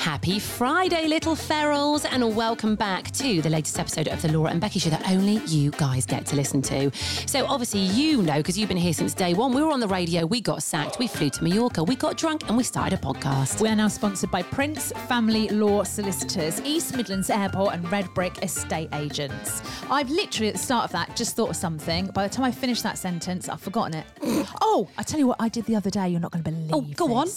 Happy 0.00 0.38
Friday, 0.38 1.06
little 1.08 1.34
ferals, 1.34 2.06
and 2.10 2.34
welcome 2.34 2.74
back 2.74 3.10
to 3.10 3.42
the 3.42 3.50
latest 3.50 3.78
episode 3.78 4.08
of 4.08 4.22
the 4.22 4.32
Laura 4.32 4.50
and 4.50 4.58
Becky 4.58 4.78
Show 4.78 4.88
that 4.88 5.06
only 5.10 5.42
you 5.44 5.70
guys 5.72 6.06
get 6.06 6.24
to 6.24 6.36
listen 6.36 6.62
to. 6.62 6.90
So, 7.26 7.44
obviously, 7.44 7.80
you 7.80 8.22
know, 8.22 8.38
because 8.38 8.58
you've 8.58 8.70
been 8.70 8.78
here 8.78 8.94
since 8.94 9.12
day 9.12 9.34
one, 9.34 9.52
we 9.52 9.62
were 9.62 9.70
on 9.70 9.78
the 9.78 9.86
radio, 9.86 10.24
we 10.24 10.40
got 10.40 10.62
sacked, 10.62 10.98
we 10.98 11.06
flew 11.06 11.28
to 11.28 11.44
Mallorca, 11.44 11.84
we 11.84 11.96
got 11.96 12.16
drunk, 12.16 12.48
and 12.48 12.56
we 12.56 12.62
started 12.62 12.98
a 12.98 13.02
podcast. 13.02 13.60
We 13.60 13.68
are 13.68 13.76
now 13.76 13.88
sponsored 13.88 14.30
by 14.30 14.42
Prince 14.42 14.90
Family 15.06 15.50
Law 15.50 15.82
Solicitors, 15.82 16.62
East 16.62 16.96
Midlands 16.96 17.28
Airport, 17.28 17.74
and 17.74 17.84
Redbrik 17.84 18.42
Estate 18.42 18.88
Agents. 18.94 19.60
I've 19.90 20.08
literally, 20.08 20.48
at 20.48 20.54
the 20.54 20.60
start 20.60 20.86
of 20.86 20.92
that, 20.92 21.14
just 21.14 21.36
thought 21.36 21.50
of 21.50 21.56
something. 21.56 22.06
By 22.06 22.26
the 22.26 22.34
time 22.34 22.46
I 22.46 22.52
finished 22.52 22.84
that 22.84 22.96
sentence, 22.96 23.50
I've 23.50 23.60
forgotten 23.60 23.98
it. 23.98 24.06
oh, 24.62 24.88
I 24.96 25.02
tell 25.02 25.20
you 25.20 25.26
what 25.26 25.36
I 25.38 25.50
did 25.50 25.66
the 25.66 25.76
other 25.76 25.90
day. 25.90 26.08
You're 26.08 26.20
not 26.20 26.32
going 26.32 26.42
to 26.42 26.50
oh, 26.72 26.80
believe 26.80 26.94
Oh, 26.98 27.06
go 27.06 27.14
on. 27.16 27.28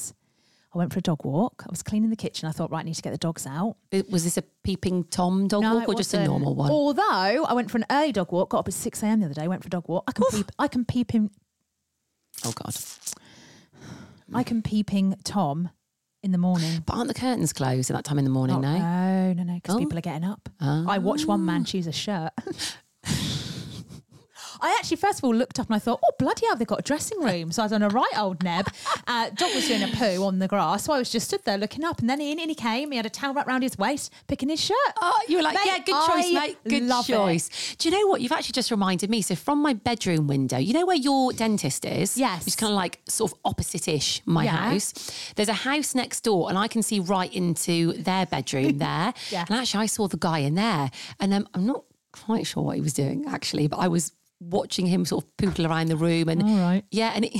I 0.74 0.78
went 0.80 0.92
for 0.92 1.00
a 1.00 1.02
dog 1.04 1.24
walk. 1.24 1.64
I 1.68 1.70
was 1.70 1.84
cleaning 1.84 2.09
the 2.09 2.16
kitchen. 2.16 2.50
I 2.50 2.52
thought, 2.52 2.72
right, 2.72 2.80
I 2.80 2.84
need 2.84 2.96
to 2.96 3.02
get 3.02 3.12
the 3.12 3.18
dogs 3.18 3.46
out. 3.46 3.75
It- 3.92 4.09
Was 4.12 4.24
this 4.24 4.38
a 4.38 4.42
peeping 4.64 5.03
Tom 5.06 5.47
dog 5.47 5.62
No, 5.62 5.75
walk 5.75 5.88
or 5.90 5.94
just 5.96 6.14
a 6.16 6.24
normal 6.25 6.56
one? 6.56 6.72
Although 6.72 7.46
I 7.46 7.53
went 7.53 7.70
for 7.70 7.78
an 7.78 7.86
early 7.92 8.12
dog 8.12 8.31
walk, 8.31 8.50
got 8.50 8.59
up 8.59 8.68
at 8.68 8.74
6 8.74 9.03
a.m. 9.03 9.20
the 9.20 9.28
other 9.28 9.36
day, 9.36 9.47
went 9.47 9.62
for 9.64 9.68
a 9.68 9.70
dog 9.70 9.88
walk. 9.88 10.03
I 10.08 10.12
can 10.14 10.25
peep, 10.31 10.52
I 10.58 10.68
can 10.68 10.86
peeping, 10.86 11.30
oh, 12.46 12.53
God. 12.56 12.75
I 14.34 14.42
can 14.44 14.62
peeping 14.64 15.16
Tom 15.24 15.70
in 16.24 16.31
the 16.31 16.38
morning. 16.40 16.81
But 16.86 16.96
aren't 16.96 17.08
the 17.09 17.14
curtains 17.14 17.53
closed 17.53 17.92
at 17.92 17.96
that 17.96 18.06
time 18.06 18.18
in 18.18 18.24
the 18.24 18.31
morning, 18.31 18.56
Oh, 18.56 18.59
no? 18.62 18.78
no, 18.80 19.34
no, 19.34 19.44
no, 19.44 19.53
because 19.56 19.76
Oh. 19.76 19.78
people 19.80 19.97
are 19.97 20.02
getting 20.02 20.24
up. 20.24 20.50
Ah. 20.59 20.86
I 20.88 20.97
watched 20.97 21.28
one 21.28 21.46
man 21.46 21.66
choose 21.66 21.86
a 21.86 21.92
shirt. 21.92 22.31
I 24.63 24.75
actually, 24.79 24.97
first 24.97 25.19
of 25.19 25.25
all, 25.25 25.35
looked 25.35 25.59
up 25.59 25.68
and 25.68 25.75
I 25.75 25.79
thought, 25.79 26.00
oh, 26.03 26.12
bloody 26.18 26.46
hell, 26.47 26.56
they've 26.56 26.66
got 26.68 26.79
a 26.79 26.84
dressing 26.84 27.19
room. 27.22 27.51
So 27.51 27.62
I 27.62 27.66
was 27.66 27.74
on 27.74 27.84
a 27.84 27.90
right 27.90 28.12
old 28.18 28.41
neb. 28.44 28.68
Uh, 29.06 29.29
dog 29.31 29.53
was 29.53 29.68
doing 29.68 29.84
a 29.84 29.88
poo 29.90 30.24
on 30.24 30.40
the 30.40 30.47
grass. 30.47 30.85
So 30.85 30.94
I 30.94 31.00
was 31.00 31.09
just 31.12 31.28
stood 31.28 31.44
there 31.44 31.57
looking 31.57 31.84
up. 31.84 32.00
And 32.00 32.09
then 32.09 32.22
in, 32.22 32.40
in 32.40 32.50
he 32.50 32.56
came. 32.56 32.91
He 32.91 32.97
had 32.97 33.06
a 33.06 33.09
towel 33.09 33.34
wrapped 33.34 33.47
around 33.50 33.62
his 33.63 33.78
waist, 33.78 34.12
picking 34.28 34.50
his 34.50 34.62
shirt. 34.62 34.78
Oh, 35.02 35.19
you 35.28 35.38
were 35.38 35.44
like, 35.44 35.56
Mate, 35.56 35.66
yeah, 35.66 35.78
good 35.79 36.07
choice, 36.07 36.25
I 36.28 36.31
mate. 36.34 36.57
Good 36.68 36.84
love 36.84 37.09
it. 37.09 37.13
choice. 37.13 37.75
Do 37.78 37.90
you 37.90 37.97
know 38.00 38.07
what? 38.07 38.22
You've 38.22 38.31
actually 38.31 38.53
just 38.53 38.72
reminded 38.72 39.09
me. 39.09 39.22
So 39.22 39.35
from 39.35 39.62
my 39.62 39.73
bedroom 39.73 40.28
window, 40.28 40.57
you 40.57 40.73
know 40.73 40.85
where 40.85 40.96
your 40.96 41.34
dentist 41.34 41.84
is? 41.85 42.18
Yes. 42.18 42.47
Is 42.47 42.56
kind 42.56 42.72
of 42.72 42.75
like 42.78 43.00
sort 43.07 43.31
of 43.34 43.38
opposite-ish 43.46 44.22
my 44.25 44.46
Yeah. 44.46 44.56
house. 44.72 44.94
There's 45.35 45.50
a 45.50 45.53
house 45.53 45.94
next 45.94 46.22
door 46.22 46.50
and 46.50 46.57
I 46.57 46.68
can 46.68 46.81
see 46.81 47.00
right 47.00 47.31
into 47.34 47.94
their 47.94 48.25
bedroom 48.25 48.78
there. 48.78 49.13
Yeah. 49.29 49.46
And 49.50 49.57
actually 49.57 49.84
I 49.84 49.88
saw 49.88 50.07
the 50.07 50.18
guy 50.18 50.40
in 50.40 50.56
there. 50.56 50.90
And 51.19 51.34
um, 51.34 51.47
I'm 51.53 51.66
not 51.66 51.84
quite 52.13 52.46
sure 52.47 52.63
what 52.63 52.75
he 52.75 52.81
was 52.81 52.94
doing 52.94 53.25
actually, 53.28 53.68
but 53.68 53.78
I 53.79 53.88
was 53.88 54.12
watching 54.50 54.86
him 54.86 55.06
sort 55.06 55.24
of 55.24 55.38
poodle 55.38 55.66
around 55.68 55.88
the 55.88 55.96
room 55.98 56.30
and 56.30 56.42
All 56.44 56.58
right. 56.59 56.84
yeah, 56.92 57.12
and 57.16 57.26
it, 57.26 57.31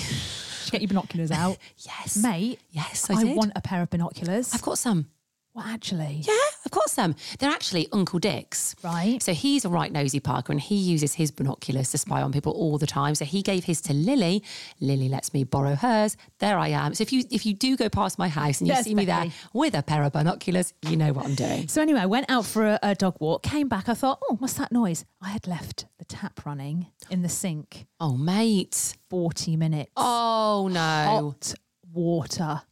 get 0.72 0.82
your 0.82 0.88
binoculars 0.88 1.32
out? 1.32 1.58
yes. 1.78 2.18
Mate, 2.18 2.60
Yes, 2.72 3.10
I, 3.10 3.16
I, 3.16 3.24
did. 3.24 3.36
want 3.38 3.52
a 3.56 3.62
pair 3.62 3.82
of 3.82 3.90
binoculars. 3.90 4.54
I've 4.54 4.62
got 4.62 4.78
some. 4.78 5.08
Well, 5.54 5.66
actually. 5.68 6.22
Yeah, 6.24 6.34
I've 6.66 6.72
got 6.72 6.90
some. 6.90 7.16
They're 7.38 7.52
actually 7.52 7.88
Uncle 7.92 8.18
Dick's. 8.18 8.76
Right. 8.84 9.22
So 9.22 9.34
he's 9.34 9.66
a 9.66 9.70
right 9.70 9.92
nosy 9.92 10.20
Parker 10.20 10.52
and 10.52 10.60
he 10.60 10.76
uses 10.76 11.14
his 11.14 11.30
binoculars 11.30 11.92
to 11.92 12.00
spy 12.00 12.24
on 12.24 12.32
people 12.32 12.54
all 12.54 12.80
the 12.80 12.88
time. 12.88 13.14
So 13.14 13.24
he 13.24 13.44
gave 13.44 13.64
his 13.66 13.80
to 13.82 13.94
Lily. 13.94 14.44
Lily 14.80 15.10
lets 15.10 15.32
me 15.32 15.44
borrow 15.44 15.76
hers. 15.76 16.18
There 16.40 16.58
I 16.58 16.70
am. 16.70 16.96
So 16.96 17.04
if 17.04 17.14
you 17.14 17.24
if 17.30 17.46
you 17.46 17.54
do 17.54 17.78
go 17.78 17.88
past 17.88 18.18
my 18.18 18.30
house 18.30 18.62
and 18.62 18.68
you 18.68 18.74
There's 18.74 18.86
see 18.86 18.96
me 18.96 19.06
there 19.06 19.28
with 19.54 19.76
a 19.76 19.84
pair 19.84 20.04
of 20.04 20.14
binoculars, 20.14 20.74
you 20.82 20.98
know 20.98 21.14
what 21.14 21.26
I'm 21.26 21.36
doing. 21.36 21.68
So 21.68 21.82
anyway, 21.84 22.00
I 22.00 22.08
went 22.08 22.32
out 22.32 22.46
for 22.46 22.66
a, 22.66 22.80
a 22.82 22.96
dog 22.96 23.18
walk, 23.20 23.44
came 23.44 23.68
back. 23.68 23.88
I 23.90 23.94
thought, 23.94 24.20
oh, 24.28 24.38
what's 24.40 24.54
that 24.54 24.72
noise? 24.72 25.06
I 25.22 25.30
had 25.30 25.46
left 25.46 25.86
the 26.00 26.06
tap 26.06 26.46
running 26.48 26.88
in 27.12 27.22
the 27.22 27.30
sink. 27.30 27.86
Oh 28.00 28.18
mate. 28.18 28.96
40 29.10 29.56
minutes. 29.58 29.92
Oh 29.96 30.68
no. 30.72 30.80
Hot 30.80 31.54
water. 31.92 32.64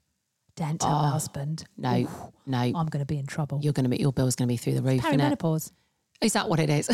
Dent 0.56 0.81
tell 0.81 0.91
my 0.91 1.07
oh, 1.07 1.12
husband. 1.12 1.66
No, 1.78 2.01
Oof, 2.01 2.09
no. 2.45 2.57
I'm 2.59 2.73
going 2.73 3.00
to 3.00 3.06
be 3.06 3.17
in 3.17 3.25
trouble. 3.25 3.59
You're 3.62 3.73
gonna 3.73 3.89
be 3.89 3.97
your 3.97 4.13
bill's 4.13 4.35
gonna 4.35 4.47
be 4.47 4.57
through 4.57 4.73
the 4.73 4.81
roof. 4.81 5.01
Perimenopause. 5.01 5.72
Is 6.22 6.34
that 6.34 6.47
what 6.47 6.59
it 6.59 6.69
is? 6.69 6.88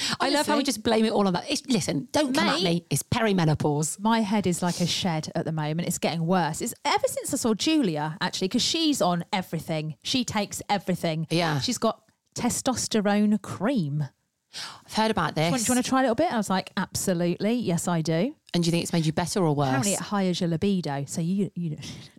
I 0.20 0.30
love 0.30 0.46
how 0.46 0.56
we 0.56 0.62
just 0.62 0.84
blame 0.84 1.04
it 1.04 1.10
all 1.10 1.26
on 1.26 1.32
that. 1.32 1.50
It's, 1.50 1.66
listen, 1.66 2.06
don't 2.12 2.32
come 2.32 2.48
at 2.48 2.62
me. 2.62 2.84
It's 2.90 3.02
perimenopause. 3.02 3.98
My 3.98 4.20
head 4.20 4.46
is 4.46 4.62
like 4.62 4.80
a 4.80 4.86
shed 4.86 5.32
at 5.34 5.44
the 5.44 5.50
moment. 5.50 5.88
It's 5.88 5.98
getting 5.98 6.24
worse. 6.24 6.62
It's 6.62 6.74
ever 6.84 7.08
since 7.08 7.34
I 7.34 7.38
saw 7.38 7.54
Julia, 7.54 8.16
actually, 8.20 8.46
because 8.46 8.62
she's 8.62 9.02
on 9.02 9.24
everything. 9.32 9.96
She 10.02 10.24
takes 10.24 10.62
everything. 10.68 11.26
Yeah. 11.28 11.58
She's 11.58 11.78
got 11.78 12.02
testosterone 12.36 13.42
cream. 13.42 14.08
I've 14.86 14.94
heard 14.94 15.10
about 15.10 15.34
Do 15.34 15.40
you, 15.42 15.50
want, 15.50 15.54
this. 15.56 15.66
do 15.66 15.72
you 15.72 15.74
want 15.76 15.84
to 15.84 15.88
try 15.88 16.00
a 16.00 16.02
little 16.02 16.14
bit? 16.14 16.32
I 16.32 16.36
was 16.36 16.48
like, 16.48 16.70
absolutely. 16.76 17.54
Yes, 17.54 17.88
I 17.88 18.00
do. 18.00 18.34
and 18.54 18.62
do 18.62 18.68
you 18.68 18.70
think 18.70 18.84
it's 18.84 18.92
made 18.92 19.06
you 19.06 19.12
better 19.12 19.40
or 19.40 19.54
worse? 19.54 19.68
Apparently, 19.68 19.92
it 19.94 20.00
hires 20.00 20.40
your 20.40 20.50
libido. 20.50 21.04
So 21.06 21.20
you, 21.20 21.50
you 21.56 21.76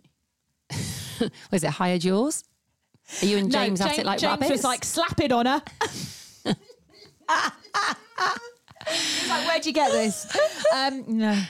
Was 1.52 1.64
it 1.64 1.70
hired 1.70 2.04
yours? 2.04 2.44
Are 3.22 3.26
you 3.26 3.38
and 3.38 3.50
James 3.50 3.80
at 3.80 3.98
it 3.98 4.06
like 4.06 4.20
James 4.20 4.32
rabbits? 4.32 4.50
was 4.50 4.64
like, 4.64 4.84
slapping 4.84 5.32
on 5.32 5.46
her. 5.46 5.62
He's 8.88 9.28
like, 9.28 9.46
where'd 9.48 9.66
you 9.66 9.72
get 9.72 9.92
this? 9.92 10.26
Um, 10.74 11.04
no. 11.06 11.40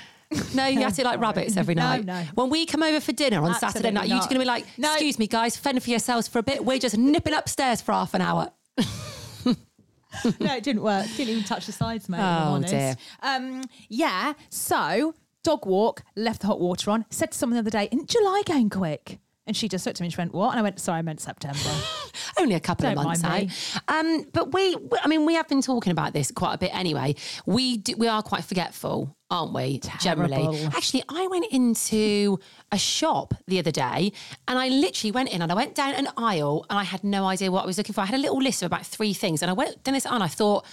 no, 0.55 0.67
you 0.67 0.83
at 0.83 0.99
it 0.99 1.05
like 1.05 1.21
rabbits 1.21 1.57
every 1.57 1.75
night. 1.75 2.05
no. 2.05 2.23
When 2.35 2.51
we 2.51 2.67
come 2.67 2.83
over 2.83 3.01
for 3.01 3.13
dinner 3.13 3.43
on 3.43 3.55
Saturday 3.55 3.91
night, 3.91 4.09
you're 4.09 4.19
just 4.19 4.29
going 4.29 4.39
to 4.39 4.45
be 4.45 4.47
like, 4.49 4.67
No. 4.79 4.93
excuse 4.93 5.19
me, 5.19 5.27
guys, 5.27 5.57
fend 5.57 5.83
for 5.83 5.91
yourselves 5.91 6.29
for 6.29 6.39
a 6.39 6.43
bit. 6.43 6.65
We're 6.65 6.79
just 6.79 6.97
nipping 6.97 7.35
upstairs 7.35 7.81
for 7.81 7.93
half 7.93 8.15
an 8.15 8.21
hour. 8.21 8.51
no, 8.79 10.55
it 10.55 10.63
didn't 10.65 10.83
work. 10.83 11.07
Didn't 11.17 11.31
even 11.31 11.45
touch 11.45 11.67
the 11.67 11.73
sides, 11.73 12.09
mate. 12.09 12.19
Oh, 12.21 12.55
honest. 12.55 12.73
dear. 12.73 12.97
Um, 13.23 13.63
yeah. 13.89 14.35
So 14.51 15.15
dog 15.43 15.67
walk, 15.67 16.03
left 16.17 16.41
the 16.43 16.47
hot 16.49 16.61
water 16.61 16.91
on. 16.91 17.07
Said 17.11 17.33
to 17.33 17.39
someone 17.39 17.55
the 17.55 17.61
other 17.61 17.71
day, 17.71 17.89
"Isn't 17.93 18.09
July 18.09 18.43
going 18.45 18.71
quick?" 18.71 19.19
And 19.47 19.57
she 19.57 19.69
just 19.69 19.85
looked 19.87 19.97
at 19.99 20.01
me 20.03 20.07
and 20.07 20.13
she 20.13 20.19
went, 20.19 20.33
"What?" 20.33 20.51
And 20.51 20.61
I 20.61 20.63
went, 20.63 20.79
"Sorry, 20.79 20.99
I 20.99 21.03
meant 21.03 21.21
September." 21.21 21.59
Only 22.39 22.55
a 22.55 22.61
couple 22.61 22.85
Don't 22.85 22.97
of 22.99 23.05
months 23.05 23.25
out. 23.25 23.41
me. 23.41 23.51
Um, 23.89 24.27
but 24.33 24.53
we, 24.55 24.77
we- 24.77 24.99
I 25.03 25.09
mean, 25.09 25.27
we 25.27 25.35
have 25.35 25.49
been 25.49 25.63
talking 25.63 25.91
about 25.91 26.13
this 26.13 26.31
quite 26.31 26.55
a 26.55 26.59
bit 26.59 26.75
anyway. 26.75 27.17
We 27.47 27.79
do, 27.79 27.97
we 27.97 28.07
are 28.07 28.23
quite 28.23 28.45
forgetful, 28.45 29.17
aren't 29.31 29.53
we? 29.53 29.81
Generally, 30.01 30.37
Terrible. 30.37 30.67
actually, 30.77 31.03
I 31.09 31.27
went 31.27 31.47
into 31.51 32.39
a 32.71 32.79
shop 32.79 33.35
the 33.49 33.59
other 33.59 33.73
day, 33.73 34.13
and 34.47 34.59
I 34.59 34.69
literally 34.69 35.11
went 35.11 35.31
in 35.31 35.43
and 35.43 35.51
I 35.51 35.55
went 35.55 35.75
down 35.75 35.95
an 35.95 36.09
aisle, 36.17 36.65
and 36.71 36.79
I 36.79 36.85
had 36.85 37.03
no 37.03 37.25
idea 37.27 37.51
what 37.51 37.65
I 37.65 37.67
was 37.67 37.79
looking 37.79 37.95
for. 37.95 38.03
I 38.03 38.07
had 38.07 38.15
a 38.15 38.23
little 38.23 38.39
list 38.41 38.63
of 38.63 38.67
about 38.67 38.87
three 38.87 39.13
things, 39.15 39.43
and 39.43 39.51
I 39.51 39.55
went 39.55 39.83
down 39.83 39.95
this 39.95 40.07
aisle, 40.07 40.15
and 40.17 40.25
I 40.25 40.29
thought. 40.29 40.65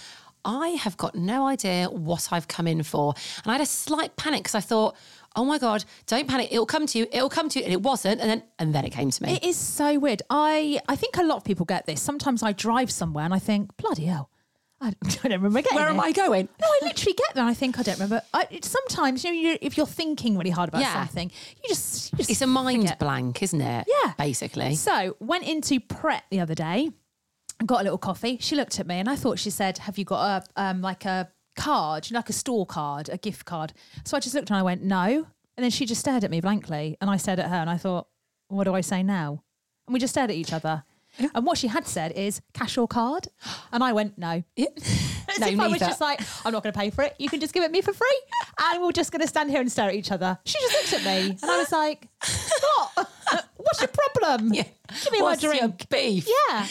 I 0.44 0.68
have 0.68 0.96
got 0.96 1.16
no 1.16 1.46
idea 1.48 1.86
what 1.90 2.28
I've 2.30 2.46
come 2.46 2.68
in 2.68 2.84
for. 2.84 3.12
And 3.42 3.50
I 3.50 3.54
had 3.54 3.60
a 3.60 3.66
slight 3.66 4.16
panic 4.16 4.44
because 4.44 4.54
I 4.54 4.60
thought, 4.60 4.96
oh 5.38 5.44
my 5.44 5.58
God, 5.58 5.84
don't 6.06 6.28
panic. 6.28 6.48
It'll 6.50 6.66
come 6.66 6.86
to 6.86 6.98
you. 6.98 7.06
It'll 7.12 7.30
come 7.30 7.48
to 7.48 7.58
you. 7.58 7.64
And 7.64 7.72
it 7.72 7.82
wasn't. 7.82 8.20
And 8.20 8.28
then, 8.28 8.42
and 8.58 8.74
then 8.74 8.84
it 8.84 8.90
came 8.90 9.10
to 9.10 9.22
me. 9.22 9.34
It 9.36 9.44
is 9.44 9.56
so 9.56 9.98
weird. 9.98 10.20
I 10.28 10.80
I 10.88 10.96
think 10.96 11.16
a 11.16 11.22
lot 11.22 11.36
of 11.36 11.44
people 11.44 11.64
get 11.64 11.86
this. 11.86 12.02
Sometimes 12.02 12.42
I 12.42 12.52
drive 12.52 12.90
somewhere 12.90 13.24
and 13.24 13.32
I 13.32 13.38
think, 13.38 13.76
bloody 13.76 14.04
hell. 14.06 14.28
I 14.80 14.92
don't 15.02 15.24
remember 15.32 15.60
getting 15.62 15.76
Where 15.76 15.88
am 15.88 15.96
it. 15.96 16.02
I 16.02 16.12
going? 16.12 16.48
No, 16.60 16.66
I 16.68 16.78
literally 16.84 17.14
get 17.14 17.34
there. 17.34 17.42
and 17.42 17.50
I 17.50 17.54
think 17.54 17.80
I 17.80 17.82
don't 17.82 17.96
remember. 17.96 18.22
I, 18.32 18.46
it- 18.50 18.64
sometimes, 18.64 19.24
you 19.24 19.30
know, 19.32 19.36
you 19.50 19.58
if 19.60 19.76
you're 19.76 19.86
thinking 19.86 20.36
really 20.38 20.50
hard 20.50 20.68
about 20.68 20.82
Yeah. 20.82 20.92
something, 20.92 21.32
you 21.62 21.68
just, 21.68 22.12
you 22.12 22.18
just 22.18 22.30
It's 22.30 22.42
a 22.42 22.46
mind 22.46 22.82
forget. 22.82 22.98
blank, 23.00 23.42
isn't 23.42 23.60
it? 23.60 23.88
Yeah. 23.88 24.12
Basically. 24.16 24.76
So 24.76 25.16
went 25.18 25.44
into 25.48 25.80
Pret 25.80 26.22
the 26.30 26.38
other 26.38 26.54
day, 26.54 26.90
got 27.66 27.80
a 27.80 27.82
little 27.84 27.98
coffee. 27.98 28.38
She 28.40 28.54
looked 28.54 28.78
at 28.78 28.86
me 28.86 29.00
and 29.00 29.08
I 29.08 29.16
thought 29.16 29.40
she 29.40 29.50
said, 29.50 29.78
"Have 29.78 29.98
you 29.98 30.04
got 30.04 30.44
a 30.56 30.62
um, 30.62 30.80
like 30.80 31.04
a 31.04 31.28
card, 31.58 32.08
you 32.08 32.14
know, 32.14 32.18
like 32.20 32.30
a 32.30 32.32
store 32.32 32.64
card, 32.64 33.10
a 33.10 33.18
gift 33.18 33.44
card?" 33.44 33.72
So 34.04 34.16
I 34.16 34.20
just 34.20 34.34
looked 34.34 34.48
and 34.50 34.56
I 34.58 34.62
went, 34.62 34.82
"No," 34.82 35.26
and 35.56 35.64
then 35.64 35.70
she 35.70 35.84
just 35.84 36.00
stared 36.00 36.24
at 36.24 36.30
me 36.30 36.40
blankly, 36.40 36.96
and 37.00 37.10
I 37.10 37.16
stared 37.18 37.38
at 37.40 37.48
her 37.50 37.56
and 37.56 37.68
I 37.68 37.76
thought, 37.76 38.06
"What 38.48 38.64
do 38.64 38.74
I 38.74 38.80
say 38.80 39.02
now?" 39.02 39.42
And 39.86 39.92
we 39.94 40.00
just 40.00 40.14
stared 40.14 40.30
at 40.30 40.36
each 40.36 40.52
other. 40.52 40.84
And 41.34 41.44
what 41.44 41.58
she 41.58 41.66
had 41.66 41.86
said 41.88 42.12
is 42.12 42.40
cash 42.52 42.78
or 42.78 42.86
card, 42.86 43.26
and 43.72 43.82
I 43.82 43.92
went 43.92 44.18
no. 44.18 44.44
As 44.58 45.38
No, 45.40 45.46
if 45.48 45.58
I 45.58 45.66
was 45.66 45.72
neither. 45.80 45.86
just 45.86 46.00
like, 46.00 46.20
I'm 46.44 46.52
not 46.52 46.62
going 46.62 46.72
to 46.72 46.78
pay 46.78 46.90
for 46.90 47.02
it. 47.02 47.16
You 47.18 47.28
can 47.28 47.40
just 47.40 47.52
give 47.52 47.64
it 47.64 47.72
me 47.72 47.80
for 47.80 47.92
free, 47.92 48.20
and 48.60 48.82
we're 48.82 48.92
just 48.92 49.10
going 49.10 49.22
to 49.22 49.26
stand 49.26 49.50
here 49.50 49.60
and 49.60 49.72
stare 49.72 49.88
at 49.88 49.94
each 49.94 50.12
other. 50.12 50.38
She 50.44 50.58
just 50.60 50.92
looked 50.92 50.92
at 51.04 51.04
me, 51.10 51.30
and 51.42 51.50
I 51.50 51.58
was 51.58 51.72
like, 51.72 52.08
"What? 52.94 53.10
What's 53.58 53.80
your 53.80 53.88
problem? 53.88 54.52
Yeah. 54.54 54.64
Give 55.04 55.12
me 55.12 55.20
What's 55.22 55.42
my 55.42 55.50
your 55.50 55.58
drink." 55.68 55.88
beef? 55.90 56.28
Yeah. 56.48 56.66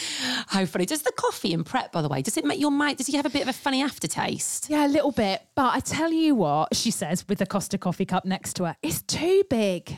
How 0.48 0.66
funny. 0.66 0.86
Does 0.86 1.04
the 1.04 1.12
coffee 1.12 1.54
in 1.54 1.64
Pret, 1.64 1.92
by 1.92 2.02
the 2.02 2.08
way, 2.10 2.22
does 2.22 2.36
it 2.38 2.46
make 2.46 2.60
your 2.60 2.72
mouth, 2.72 2.98
does 2.98 3.08
he 3.08 3.16
have 3.16 3.26
a 3.26 3.30
bit 3.30 3.44
of 3.44 3.48
a 3.48 3.54
funny 3.54 3.82
aftertaste? 3.84 4.70
Yeah, 4.70 4.86
a 4.86 4.90
little 4.90 5.12
bit. 5.12 5.42
But 5.56 5.76
I 5.76 5.80
tell 5.80 6.12
you 6.12 6.34
what, 6.36 6.76
she 6.76 6.90
says 6.92 7.28
with 7.28 7.38
the 7.38 7.46
Costa 7.46 7.78
coffee 7.78 8.06
cup 8.06 8.26
next 8.26 8.56
to 8.56 8.66
her, 8.66 8.76
it's 8.82 9.02
too 9.04 9.44
big. 9.50 9.98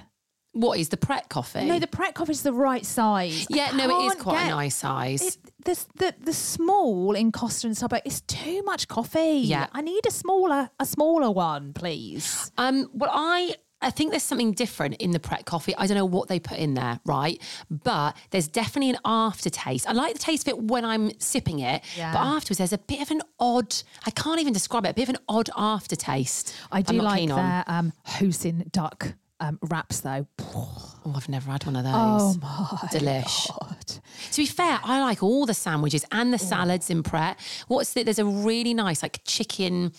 What 0.52 0.80
is 0.80 0.90
the 0.90 0.98
Pret 0.98 1.30
coffee? 1.30 1.66
No, 1.66 1.78
the 1.80 1.88
Pret 1.88 2.16
coffee 2.16 2.32
is 2.32 2.42
the 2.42 2.52
right 2.52 2.86
size. 2.86 3.46
Yeah, 3.50 3.72
no, 3.76 4.02
it 4.02 4.06
is 4.08 4.22
quite 4.22 4.46
a 4.46 4.50
nice 4.50 4.76
size. 4.76 5.22
It, 5.22 5.38
the, 5.64 5.86
the 5.96 6.16
the 6.26 6.34
small 6.34 7.14
in 7.14 7.32
Costa 7.32 7.68
and 7.68 7.76
Starbucks 7.76 8.02
is 8.06 8.22
too 8.22 8.64
much 8.64 8.88
coffee. 8.88 9.42
Yeah. 9.44 9.68
I 9.74 9.82
need 9.82 10.06
a 10.08 10.12
smaller 10.12 10.72
a 10.80 10.86
smaller 10.86 11.30
one, 11.30 11.74
please. 11.74 12.52
Um, 12.58 12.90
well, 12.94 13.12
I 13.14 13.56
I 13.82 13.92
think 13.92 14.12
there's 14.12 14.24
something 14.24 14.52
different 14.52 14.96
in 14.96 15.12
the 15.12 15.20
Pret 15.20 15.46
coffee. 15.46 15.74
I 15.78 15.88
don't 15.88 15.96
know 15.96 16.04
what 16.06 16.28
they 16.28 16.40
put 16.40 16.58
in 16.58 16.74
there, 16.74 17.00
right? 17.06 17.42
But 17.70 18.18
there's 18.32 18.48
definitely 18.48 18.90
an 18.90 18.98
aftertaste. 19.06 19.88
I 19.88 19.94
like 19.94 20.14
the 20.14 20.20
taste 20.20 20.48
of 20.48 20.50
it 20.50 20.64
when 20.64 20.84
I'm 20.84 21.18
sipping 21.20 21.60
it, 21.60 21.82
Yeah. 21.98 22.12
but 22.12 22.20
afterwards 22.20 22.58
there's 22.58 22.74
a 22.74 22.78
bit 22.78 23.02
of 23.02 23.10
an 23.12 23.22
odd. 23.40 23.74
I 24.06 24.12
can't 24.12 24.40
even 24.42 24.52
describe 24.52 24.86
it. 24.86 24.90
A 24.90 24.94
bit 24.94 25.04
of 25.04 25.10
an 25.16 25.22
odd 25.30 25.50
aftertaste. 25.56 26.54
I 26.72 26.82
do 26.82 27.02
like 27.02 27.28
their 27.30 27.64
um, 27.68 27.94
Hoisin 28.06 28.70
duck 28.72 29.14
um, 29.40 29.58
wraps 29.62 30.02
though. 30.02 30.28
Oh, 30.42 31.14
I've 31.16 31.30
never 31.30 31.50
had 31.50 31.66
one 31.66 31.78
of 31.78 31.84
those. 31.86 31.94
Oh 31.94 32.38
my 32.42 32.88
Delish. 32.90 33.48
God. 33.48 34.02
To 34.32 34.42
be 34.42 34.46
fair, 34.46 34.80
I 34.84 35.00
like 35.00 35.24
all 35.24 35.46
the 35.46 35.54
sandwiches 35.54 36.04
and 36.12 36.34
the 36.34 36.38
salads 36.38 36.90
in 36.90 37.02
Pret. 37.04 37.40
What's 37.70 37.94
the, 37.94 38.04
there's 38.04 38.20
a 38.20 38.26
really 38.26 38.74
nice 38.74 39.02
like 39.02 39.22
chicken. 39.24 39.94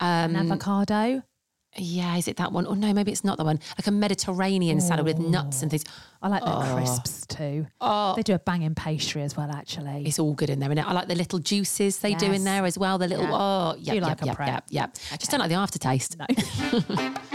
Um, 0.00 0.36
An 0.36 0.36
avocado. 0.36 1.22
Yeah, 1.76 2.16
is 2.16 2.28
it 2.28 2.36
that 2.36 2.52
one? 2.52 2.66
Oh 2.66 2.74
no, 2.74 2.92
maybe 2.92 3.12
it's 3.12 3.24
not 3.24 3.38
that 3.38 3.44
one. 3.44 3.58
Like 3.78 3.86
a 3.86 3.90
Mediterranean 3.90 4.80
salad 4.80 5.04
with 5.06 5.18
nuts 5.18 5.62
and 5.62 5.70
things. 5.70 5.84
I 6.20 6.28
like 6.28 6.44
their 6.44 6.52
Oh. 6.54 6.74
crisps 6.76 7.26
too. 7.26 7.66
Oh. 7.80 8.14
They 8.14 8.22
do 8.22 8.34
a 8.34 8.38
banging 8.38 8.74
pastry 8.74 9.22
as 9.22 9.36
well, 9.36 9.50
actually. 9.50 10.04
It's 10.06 10.18
all 10.18 10.34
good 10.34 10.50
in 10.50 10.60
there, 10.60 10.70
and 10.70 10.78
I 10.78 10.92
like 10.92 11.08
the 11.08 11.14
little 11.14 11.38
juices 11.38 11.98
they 11.98 12.14
do 12.14 12.30
in 12.30 12.44
there 12.44 12.64
as 12.66 12.78
well. 12.78 12.98
The 12.98 13.08
little 13.08 13.24
Yeah. 13.24 13.32
oh, 13.34 13.74
yeah, 13.78 13.92
you 13.94 14.00
yeah, 14.00 14.06
like 14.06 14.22
a 14.22 14.26
yeah, 14.26 14.34
yeah, 14.46 14.60
yeah. 14.70 14.86
Just 15.18 15.30
don't 15.30 15.40
like 15.40 15.48
the 15.48 15.56
aftertaste. 15.56 16.16
No. 16.18 16.26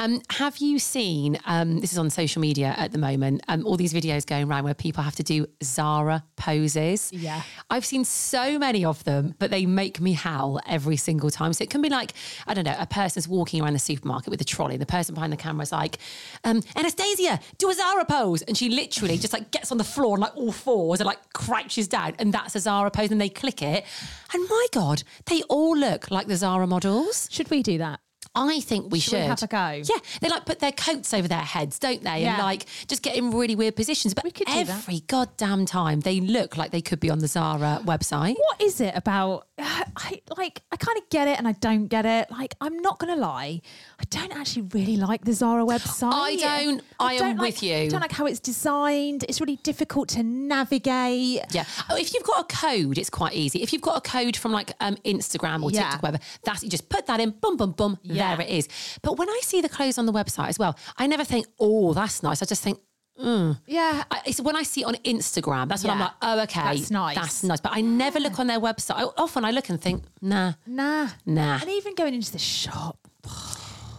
Um, 0.00 0.22
have 0.30 0.56
you 0.56 0.78
seen? 0.78 1.38
Um, 1.44 1.80
this 1.80 1.92
is 1.92 1.98
on 1.98 2.08
social 2.08 2.40
media 2.40 2.74
at 2.78 2.90
the 2.90 2.96
moment. 2.96 3.42
Um, 3.48 3.66
all 3.66 3.76
these 3.76 3.92
videos 3.92 4.24
going 4.24 4.48
around 4.48 4.64
where 4.64 4.72
people 4.72 5.04
have 5.04 5.14
to 5.16 5.22
do 5.22 5.46
Zara 5.62 6.24
poses. 6.36 7.12
Yeah. 7.12 7.42
I've 7.68 7.84
seen 7.84 8.06
so 8.06 8.58
many 8.58 8.82
of 8.82 9.04
them, 9.04 9.34
but 9.38 9.50
they 9.50 9.66
make 9.66 10.00
me 10.00 10.14
howl 10.14 10.58
every 10.66 10.96
single 10.96 11.28
time. 11.28 11.52
So 11.52 11.64
it 11.64 11.68
can 11.68 11.82
be 11.82 11.90
like 11.90 12.14
I 12.46 12.54
don't 12.54 12.64
know, 12.64 12.76
a 12.78 12.86
person's 12.86 13.28
walking 13.28 13.62
around 13.62 13.74
the 13.74 13.78
supermarket 13.78 14.30
with 14.30 14.40
a 14.40 14.44
trolley, 14.44 14.76
and 14.76 14.80
the 14.80 14.86
person 14.86 15.14
behind 15.14 15.34
the 15.34 15.36
camera 15.36 15.64
is 15.64 15.72
like, 15.72 15.98
um, 16.44 16.62
"Anastasia, 16.76 17.38
do 17.58 17.68
a 17.68 17.74
Zara 17.74 18.06
pose," 18.06 18.40
and 18.40 18.56
she 18.56 18.70
literally 18.70 19.18
just 19.18 19.34
like 19.34 19.50
gets 19.50 19.70
on 19.70 19.76
the 19.76 19.84
floor 19.84 20.14
and 20.14 20.22
like 20.22 20.34
all 20.34 20.50
fours 20.50 21.00
and 21.00 21.06
like 21.06 21.18
crouches 21.34 21.88
down, 21.88 22.14
and 22.18 22.32
that's 22.32 22.56
a 22.56 22.60
Zara 22.60 22.90
pose, 22.90 23.10
and 23.10 23.20
they 23.20 23.28
click 23.28 23.60
it, 23.60 23.84
and 24.32 24.48
my 24.48 24.66
God, 24.72 25.02
they 25.26 25.42
all 25.50 25.76
look 25.76 26.10
like 26.10 26.26
the 26.26 26.36
Zara 26.36 26.66
models. 26.66 27.28
Should 27.30 27.50
we 27.50 27.62
do 27.62 27.76
that? 27.76 28.00
I 28.34 28.60
think 28.60 28.92
we 28.92 29.00
Should 29.00 29.10
should. 29.10 29.20
we 29.22 29.26
have 29.26 29.42
a 29.42 29.46
go? 29.48 29.82
Yeah, 29.84 30.00
they 30.20 30.28
like 30.28 30.46
put 30.46 30.60
their 30.60 30.70
coats 30.72 31.12
over 31.12 31.26
their 31.26 31.38
heads, 31.40 31.78
don't 31.80 32.02
they? 32.04 32.22
Yeah. 32.22 32.34
And 32.34 32.42
like 32.42 32.66
just 32.86 33.02
get 33.02 33.16
in 33.16 33.32
really 33.32 33.56
weird 33.56 33.74
positions. 33.74 34.14
But 34.14 34.22
We 34.24 34.30
could 34.30 34.46
do 34.46 34.52
that. 34.64 34.68
every 34.70 35.00
goddamn 35.00 35.66
time 35.66 36.00
they 36.00 36.20
look 36.20 36.56
like 36.56 36.70
they 36.70 36.80
could 36.80 37.00
be 37.00 37.10
on 37.10 37.18
the 37.18 37.26
Zara 37.26 37.80
website. 37.84 38.36
What 38.36 38.60
is 38.62 38.80
it 38.80 38.94
about? 38.94 39.46
I 39.58 40.20
like. 40.38 40.62
I 40.70 40.76
kind 40.76 40.96
of 40.96 41.08
get 41.10 41.26
it, 41.28 41.38
and 41.38 41.48
I 41.48 41.52
don't 41.52 41.88
get 41.88 42.06
it. 42.06 42.30
Like, 42.30 42.54
I'm 42.60 42.78
not 42.78 42.98
gonna 43.00 43.16
lie. 43.16 43.60
I 43.98 44.04
don't 44.10 44.34
actually 44.36 44.62
really 44.72 44.96
like 44.96 45.24
the 45.24 45.32
Zara 45.32 45.64
website. 45.64 46.12
I 46.12 46.36
don't- 46.36 46.82
I 47.00 47.14
am 47.14 47.18
don't 47.18 47.36
like- 47.38 47.54
with 47.54 47.62
you. 47.62 47.74
I 47.74 47.88
don't 47.88 48.00
like 48.00 48.12
how 48.12 48.26
it's 48.26 48.40
designed. 48.40 49.24
It's 49.28 49.40
really 49.40 49.56
difficult 49.56 50.08
to 50.10 50.22
navigate. 50.22 51.42
Yeah. 51.52 51.64
Oh, 51.90 51.96
if 51.96 52.14
you've 52.14 52.22
got 52.22 52.40
a 52.50 52.56
code, 52.56 52.96
it's 52.98 53.10
quite 53.10 53.34
easy. 53.34 53.62
If 53.62 53.72
you've 53.72 53.82
got 53.82 53.96
a 53.96 54.00
code 54.08 54.36
from 54.36 54.52
like 54.52 54.72
um, 54.80 54.96
Instagram 55.04 55.62
or 55.62 55.70
Yeah. 55.70 55.82
TikTok, 55.82 56.02
whatever, 56.02 56.22
that's 56.44 56.62
you 56.62 56.68
just 56.70 56.88
put 56.88 57.06
that 57.06 57.20
in, 57.20 57.30
boom, 57.30 57.56
boom, 57.56 57.72
boom, 57.72 57.98
Yeah. 58.02 58.19
There 58.20 58.40
it 58.40 58.48
is. 58.48 58.68
But 59.02 59.18
when 59.18 59.28
I 59.28 59.40
see 59.42 59.60
the 59.60 59.68
clothes 59.68 59.98
on 59.98 60.06
the 60.06 60.12
website 60.12 60.48
as 60.48 60.58
well, 60.58 60.76
I 60.96 61.06
never 61.06 61.24
think, 61.24 61.46
oh, 61.58 61.92
that's 61.94 62.22
nice. 62.22 62.42
I 62.42 62.46
just 62.46 62.62
think, 62.62 62.78
hmm. 63.18 63.52
Yeah. 63.66 64.04
I, 64.10 64.20
it's 64.26 64.40
when 64.40 64.56
I 64.56 64.62
see 64.62 64.82
it 64.82 64.84
on 64.84 64.94
Instagram, 65.14 65.68
that's 65.68 65.82
when 65.84 65.92
I'm 65.92 66.00
like, 66.00 66.12
oh, 66.22 66.40
okay, 66.42 66.60
That's 66.62 66.90
nice. 66.90 67.16
That's 67.16 67.42
nice. 67.44 67.60
But 67.60 67.72
I 67.74 67.80
never 67.80 68.18
look 68.20 68.38
on 68.38 68.46
their 68.46 68.60
website. 68.60 68.96
I, 68.96 69.04
often 69.16 69.44
I 69.44 69.50
look 69.50 69.68
and 69.68 69.80
think, 69.80 70.04
nah, 70.22 70.52
Nah. 70.66 71.08
nah. 71.26 71.58
And 71.60 71.68
even 71.70 71.94
going 71.94 72.14
into 72.14 72.32
the 72.32 72.38
shop. 72.38 72.96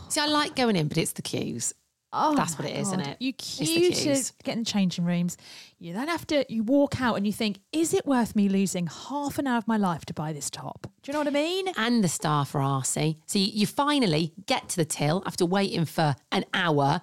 See, 0.09 0.19
I 0.19 0.27
like 0.27 0.55
going 0.55 0.75
in, 0.75 0.87
but 0.87 0.97
it's 0.97 1.13
the 1.13 1.21
queues. 1.21 1.73
Oh 2.13 2.35
That's 2.35 2.57
what 2.57 2.67
it 2.67 2.75
is, 2.75 2.87
isn't 2.87 2.99
it? 3.01 3.17
You 3.19 3.31
queue 3.33 3.91
to 3.93 4.33
get 4.43 4.57
in 4.57 4.65
changing 4.65 5.05
rooms. 5.05 5.37
You 5.79 5.93
then 5.93 6.09
have 6.09 6.27
to 6.27 6.45
you 6.51 6.63
walk 6.63 7.01
out 7.01 7.15
and 7.15 7.25
you 7.25 7.31
think, 7.31 7.59
is 7.71 7.93
it 7.93 8.05
worth 8.05 8.35
me 8.35 8.49
losing 8.49 8.87
half 8.87 9.39
an 9.39 9.47
hour 9.47 9.57
of 9.57 9.67
my 9.67 9.77
life 9.77 10.05
to 10.05 10.13
buy 10.13 10.33
this 10.33 10.49
top? 10.49 10.87
Do 11.03 11.11
you 11.11 11.13
know 11.13 11.19
what 11.19 11.27
I 11.27 11.31
mean? 11.31 11.69
And 11.77 12.03
the 12.03 12.09
staff 12.09 12.53
are 12.53 12.59
arsey. 12.59 13.17
So 13.27 13.39
you, 13.39 13.47
you 13.53 13.65
finally 13.65 14.33
get 14.45 14.67
to 14.69 14.75
the 14.75 14.85
till 14.85 15.23
after 15.25 15.45
waiting 15.45 15.85
for 15.85 16.15
an 16.31 16.43
hour, 16.53 17.01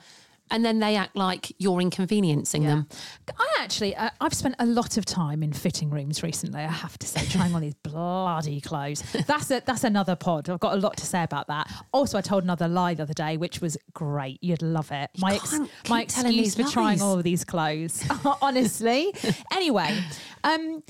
and 0.50 0.64
then 0.64 0.78
they 0.78 0.96
act 0.96 1.16
like 1.16 1.52
you're 1.58 1.80
inconveniencing 1.80 2.64
them. 2.64 2.88
I 3.38 3.46
actually, 3.60 3.94
uh, 3.96 4.10
I've 4.20 4.34
spent 4.34 4.54
a 4.58 4.66
lot 4.66 4.96
of 4.96 5.04
time 5.04 5.42
in 5.42 5.52
fitting 5.52 5.90
rooms 5.90 6.22
recently. 6.22 6.60
I 6.60 6.66
have 6.70 6.98
to 6.98 7.06
say, 7.06 7.24
trying 7.26 7.54
on 7.54 7.60
these 7.62 7.74
bloody 7.82 8.60
clothes. 8.60 9.02
That's 9.26 9.50
a, 9.50 9.62
that's 9.64 9.84
another 9.84 10.16
pod. 10.16 10.48
I've 10.48 10.60
got 10.60 10.74
a 10.74 10.80
lot 10.80 10.96
to 10.98 11.06
say 11.06 11.22
about 11.22 11.48
that. 11.48 11.70
Also, 11.92 12.18
I 12.18 12.20
told 12.20 12.44
another 12.44 12.68
lie 12.68 12.94
the 12.94 13.04
other 13.04 13.14
day, 13.14 13.36
which 13.36 13.60
was 13.60 13.76
great. 13.92 14.42
You'd 14.42 14.62
love 14.62 14.90
it. 14.92 15.10
my 15.18 15.34
ex- 15.34 15.58
my 15.88 16.04
telling 16.04 16.38
excuse 16.38 16.54
for 16.54 16.70
trying 16.72 17.00
all 17.02 17.18
of 17.18 17.24
these 17.24 17.44
clothes. 17.44 18.04
Honestly. 18.42 19.12
anyway, 19.52 19.98
um, 20.44 20.82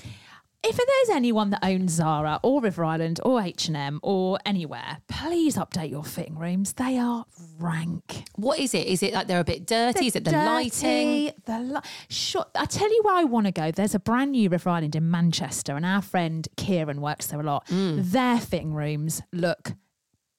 if 0.62 0.76
there's 0.76 1.16
anyone 1.16 1.50
that 1.50 1.60
owns 1.62 1.92
Zara 1.92 2.40
or 2.42 2.60
River 2.60 2.84
Island 2.84 3.20
or 3.24 3.40
H 3.40 3.68
and 3.68 3.76
M 3.76 4.00
or 4.02 4.38
anywhere, 4.44 4.98
please 5.08 5.56
update 5.56 5.90
your 5.90 6.04
fitting 6.04 6.38
rooms. 6.38 6.72
They 6.74 6.98
are 6.98 7.24
rank. 7.58 8.24
What 8.36 8.58
is 8.58 8.74
it? 8.74 8.86
Is 8.86 9.02
it 9.02 9.14
like 9.14 9.28
they're 9.28 9.40
a 9.40 9.44
bit 9.44 9.66
dirty? 9.66 10.06
is 10.06 10.16
it 10.16 10.24
the 10.24 10.32
lighting? 10.32 11.32
The 11.44 11.60
li- 11.60 11.80
sure. 12.08 12.44
I 12.54 12.64
tell 12.66 12.90
you 12.90 13.02
where 13.04 13.16
I 13.16 13.24
want 13.24 13.46
to 13.46 13.52
go. 13.52 13.70
There's 13.70 13.94
a 13.94 14.00
brand 14.00 14.32
new 14.32 14.48
River 14.48 14.70
Island 14.70 14.96
in 14.96 15.10
Manchester, 15.10 15.76
and 15.76 15.86
our 15.86 16.02
friend 16.02 16.46
Kieran 16.56 17.00
works 17.00 17.26
there 17.26 17.40
a 17.40 17.44
lot. 17.44 17.66
Mm. 17.68 18.10
Their 18.10 18.38
fitting 18.40 18.74
rooms 18.74 19.22
look 19.32 19.72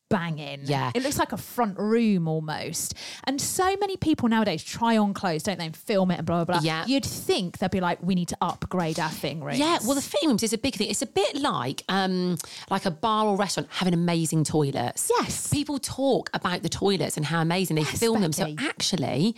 banging. 0.10 0.62
Yeah. 0.64 0.92
It 0.96 1.04
looks 1.04 1.18
like 1.20 1.32
a 1.32 1.38
front 1.38 1.78
room 1.78 2.28
almost. 2.28 2.96
And 3.26 3.40
so 3.40 3.76
many 3.78 3.96
people 3.98 4.28
nowadays 4.28 4.64
try 4.64 4.98
on 4.98 5.14
clothes, 5.14 5.44
don't 5.44 5.60
they, 5.60 5.66
and 5.68 5.76
film 5.76 6.12
it 6.12 6.18
and 6.18 6.26
blah, 6.26 6.44
blah, 6.44 6.56
blah. 6.60 6.64
Yeah. 6.64 6.86
You'd 6.88 7.06
think 7.06 7.60
they'd 7.60 7.72
be 7.72 7.80
like, 7.80 8.02
we 8.02 8.16
need 8.16 8.28
to 8.30 8.38
upgrade 8.42 9.00
our 9.00 9.10
fitting 9.10 9.44
rooms. 9.44 9.60
Yeah, 9.60 9.78
well, 9.86 9.96
the 9.96 10.02
fitting 10.02 10.30
rooms 10.30 10.44
is 10.44 10.54
a 10.54 10.58
big 10.58 10.76
thing. 10.76 10.90
It's 10.90 11.02
a 11.02 11.08
bit 11.08 11.36
like 11.36 11.84
um, 11.90 12.38
like 12.70 12.86
a 12.86 12.92
bar 12.92 13.26
or 13.28 13.36
restaurant 13.38 13.70
having 13.72 13.94
amazing 13.94 14.44
toilets. 14.44 15.10
Yes. 15.20 15.50
people 15.52 15.80
talk 15.80 16.30
about 16.34 16.64
the 16.64 16.70
toilets 16.70 17.16
and 17.18 17.26
how 17.26 17.42
amazing 17.42 17.76
they 17.76 17.84
Yes, 17.84 18.00
film 18.00 18.22
them. 18.22 18.34
So 18.34 18.54
actually, 18.60 19.36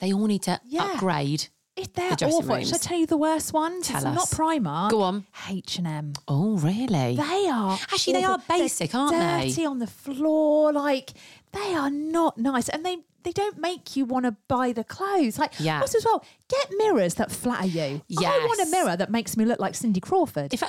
they 0.00 0.12
all 0.12 0.26
need 0.26 0.42
to 0.42 0.60
Yeah. 0.66 0.92
upgrade. 0.92 1.48
If 1.76 1.92
they're 1.92 2.16
The 2.16 2.26
awful. 2.26 2.54
rooms. 2.56 2.68
Should 2.68 2.76
I 2.76 2.78
tell 2.78 2.98
you 2.98 3.06
the 3.06 3.16
worst 3.18 3.52
ones? 3.52 3.86
Tell 3.88 3.96
it's 3.96 4.04
not 4.04 4.18
us. 4.18 4.34
Primark. 4.34 4.90
Go 4.90 5.02
on. 5.02 5.26
H&M. 5.48 6.14
Oh, 6.26 6.56
really? 6.56 7.16
They 7.16 7.48
are 7.50 7.72
Actually, 7.92 8.14
they 8.14 8.24
are 8.24 8.34
awful. 8.34 8.44
They're 8.48 8.58
basic, 8.64 8.94
aren't 8.94 9.12
they? 9.12 9.48
Dirty 9.50 9.66
on 9.66 9.78
the 9.78 9.86
floor, 9.86 10.72
like 10.72 11.12
they 11.52 11.74
are 11.74 11.90
not 11.90 12.38
nice, 12.38 12.68
and 12.70 12.84
they 12.84 12.98
they 13.26 13.32
don't 13.32 13.58
make 13.58 13.96
you 13.96 14.04
want 14.04 14.24
to 14.24 14.36
buy 14.46 14.72
the 14.72 14.84
clothes. 14.84 15.36
Like, 15.36 15.52
Yeah. 15.58 15.80
also 15.80 15.98
as 15.98 16.04
well, 16.04 16.24
get 16.48 16.70
mirrors 16.78 17.14
that 17.14 17.32
flatter 17.32 17.66
you. 17.66 18.00
I 18.20 18.46
want 18.46 18.60
a 18.68 18.70
mirror 18.70 18.96
that 18.96 19.10
makes 19.10 19.36
me 19.36 19.44
look 19.44 19.58
like 19.58 19.74
Cindy 19.74 19.98
Crawford. 19.98 20.54
If 20.54 20.62
I, 20.62 20.66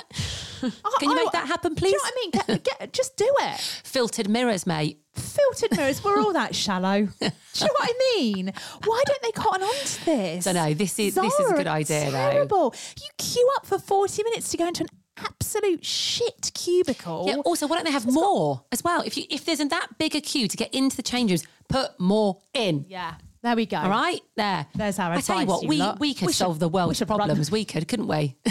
can 0.98 1.08
you 1.08 1.12
I- 1.12 1.14
make 1.14 1.28
oh, 1.28 1.30
that 1.34 1.46
happen, 1.46 1.76
please? 1.76 1.92
Do 1.92 1.98
you 1.98 1.98
know 1.98 2.02
what 2.02 2.12
I 2.12 2.20
mean? 2.20 2.58
Get, 2.64 2.64
get, 2.80 2.92
just 2.92 3.16
do 3.16 3.32
it. 3.42 3.60
Filtered 3.60 4.28
mirrors, 4.28 4.66
mate. 4.66 5.00
Filtered 5.14 5.76
mirrors, 5.76 6.02
we're 6.02 6.18
all 6.20 6.32
that 6.32 6.54
shallow. 6.64 7.02
Do 7.02 7.24
you 7.24 7.30
know 7.66 7.68
what 7.78 7.90
I 7.90 8.14
mean? 8.16 8.52
Why 8.84 9.02
don't 9.06 9.22
they 9.22 9.30
cotton 9.32 9.62
on 9.62 9.74
to 9.74 10.04
this? 10.04 10.44
Don't 10.44 10.54
know. 10.56 10.74
This 10.74 10.98
is- 10.98 11.14
this 11.14 11.38
is 11.38 11.50
a 11.52 11.54
good 11.54 11.68
idea, 11.68 12.06
though. 12.10 12.30
Terrible. 12.30 12.74
You 13.00 13.08
queue 13.18 13.48
up 13.56 13.66
for 13.66 13.78
40 13.78 14.24
minutes 14.24 14.48
to 14.50 14.56
go 14.56 14.66
into 14.66 14.82
an 14.82 14.88
absolute 15.24 15.84
shit 15.84 16.50
cubicle. 16.54 17.24
Yeah. 17.28 17.36
Also, 17.44 17.66
why 17.66 17.76
don't 17.76 17.84
they 17.84 17.92
have 17.92 18.06
more 18.06 18.64
as 18.72 18.82
well? 18.84 19.02
If 19.02 19.16
you 19.16 19.24
if 19.30 19.44
there's 19.44 19.58
that 19.58 19.88
big 19.98 20.14
a 20.16 20.20
queue 20.20 20.48
to 20.48 20.56
get 20.56 20.72
into 20.74 20.96
the 20.96 21.02
change 21.02 21.30
rooms, 21.30 21.44
put 21.68 21.98
more 22.00 22.38
in. 22.54 22.84
Yeah. 22.88 23.14
There 23.42 23.54
we 23.54 23.66
go. 23.66 23.76
All 23.78 23.88
right, 23.90 24.20
there. 24.36 24.66
There's 24.74 24.98
our 24.98 25.12
I 25.12 25.20
tell 25.20 25.40
you 25.40 25.46
what, 25.46 25.62
you 25.62 25.68
we 25.68 25.76
lot. 25.78 26.00
we 26.00 26.12
could 26.12 26.26
We 26.26 26.32
should- 26.32 26.38
solve 26.38 26.58
the 26.58 26.68
we 26.68 26.72
world's 26.74 27.00
run- 27.00 27.06
problems. 27.06 27.50
We 27.52 27.64
could, 27.64 27.86
couldn't 27.86 28.08
we? 28.08 28.36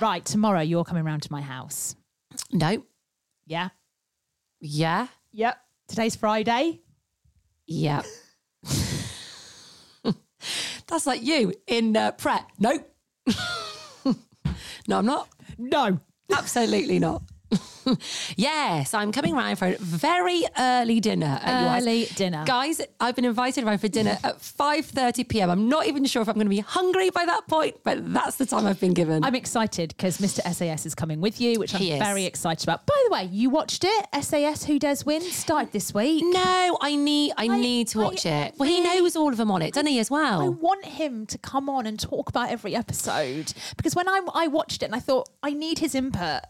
Right, 0.00 0.24
tomorrow 0.24 0.60
you're 0.60 0.84
coming 0.84 1.02
round 1.04 1.22
to 1.22 1.32
my 1.32 1.40
house. 1.40 1.96
no. 2.52 2.84
Yeah. 3.46 3.70
Yeah. 4.60 5.08
Yep. 5.32 5.58
Today's 5.88 6.14
Friday. 6.14 6.80
Yeah. 7.66 8.02
That's 10.88 11.06
like 11.06 11.22
you 11.22 11.52
in 11.66 11.96
uh, 11.96 12.12
Pret. 12.12 12.44
Nope. 12.58 12.90
no, 14.86 14.98
I'm 14.98 15.06
not. 15.06 15.28
No. 15.58 16.00
Absolutely 16.32 16.98
not. 16.98 17.22
Yes, 18.36 18.94
I'm 18.94 19.12
coming 19.12 19.34
round 19.34 19.58
for 19.58 19.68
a 19.68 19.76
very 19.78 20.44
early 20.58 21.00
dinner. 21.00 21.40
Early 21.46 22.06
dinner. 22.14 22.44
Guys, 22.46 22.80
I've 23.00 23.16
been 23.16 23.24
invited 23.24 23.64
around 23.64 23.78
for 23.78 23.88
dinner 23.88 24.18
at 24.22 24.38
5.30 24.38 25.28
p.m. 25.28 25.50
I'm 25.50 25.68
not 25.68 25.86
even 25.86 26.04
sure 26.04 26.22
if 26.22 26.28
I'm 26.28 26.34
going 26.34 26.46
to 26.46 26.50
be 26.50 26.60
hungry 26.60 27.10
by 27.10 27.24
that 27.24 27.46
point, 27.48 27.76
but 27.84 28.12
that's 28.12 28.36
the 28.36 28.46
time 28.46 28.66
I've 28.66 28.80
been 28.80 28.94
given. 28.94 29.24
I'm 29.24 29.34
excited 29.34 29.94
because 29.96 30.18
Mr. 30.18 30.40
SAS 30.54 30.86
is 30.86 30.94
coming 30.94 31.20
with 31.20 31.40
you, 31.40 31.58
which 31.58 31.74
I'm 31.74 31.82
is. 31.82 31.98
very 31.98 32.24
excited 32.24 32.64
about. 32.68 32.86
By 32.86 33.02
the 33.08 33.12
way, 33.12 33.24
you 33.24 33.50
watched 33.50 33.84
it? 33.84 34.06
SAS 34.22 34.64
Who 34.64 34.78
Dares 34.78 35.06
Win 35.06 35.22
started 35.22 35.72
this 35.72 35.94
week. 35.94 36.24
no, 36.26 36.78
I 36.80 36.96
need 36.96 37.32
I, 37.36 37.44
I- 37.44 37.58
need 37.58 37.88
to 37.88 38.00
I 38.00 38.04
watch 38.04 38.26
it. 38.26 38.54
Well, 38.58 38.68
he 38.68 38.80
knows 38.80 39.16
all 39.16 39.30
of 39.30 39.36
them 39.36 39.50
on 39.50 39.62
it, 39.62 39.72
doesn't 39.74 39.86
he, 39.86 39.98
as 39.98 40.10
well? 40.10 40.42
I 40.42 40.48
want 40.48 40.84
him 40.84 41.26
to 41.26 41.38
come 41.38 41.68
on 41.68 41.86
and 41.86 41.98
talk 41.98 42.28
about 42.28 42.50
every 42.50 42.74
episode 42.74 43.52
because 43.76 43.94
when 43.94 44.08
I, 44.08 44.20
I 44.34 44.46
watched 44.48 44.82
it 44.82 44.86
and 44.86 44.94
I 44.94 45.00
thought 45.00 45.28
I 45.42 45.50
need 45.52 45.78
his 45.78 45.94
input. 45.94 46.42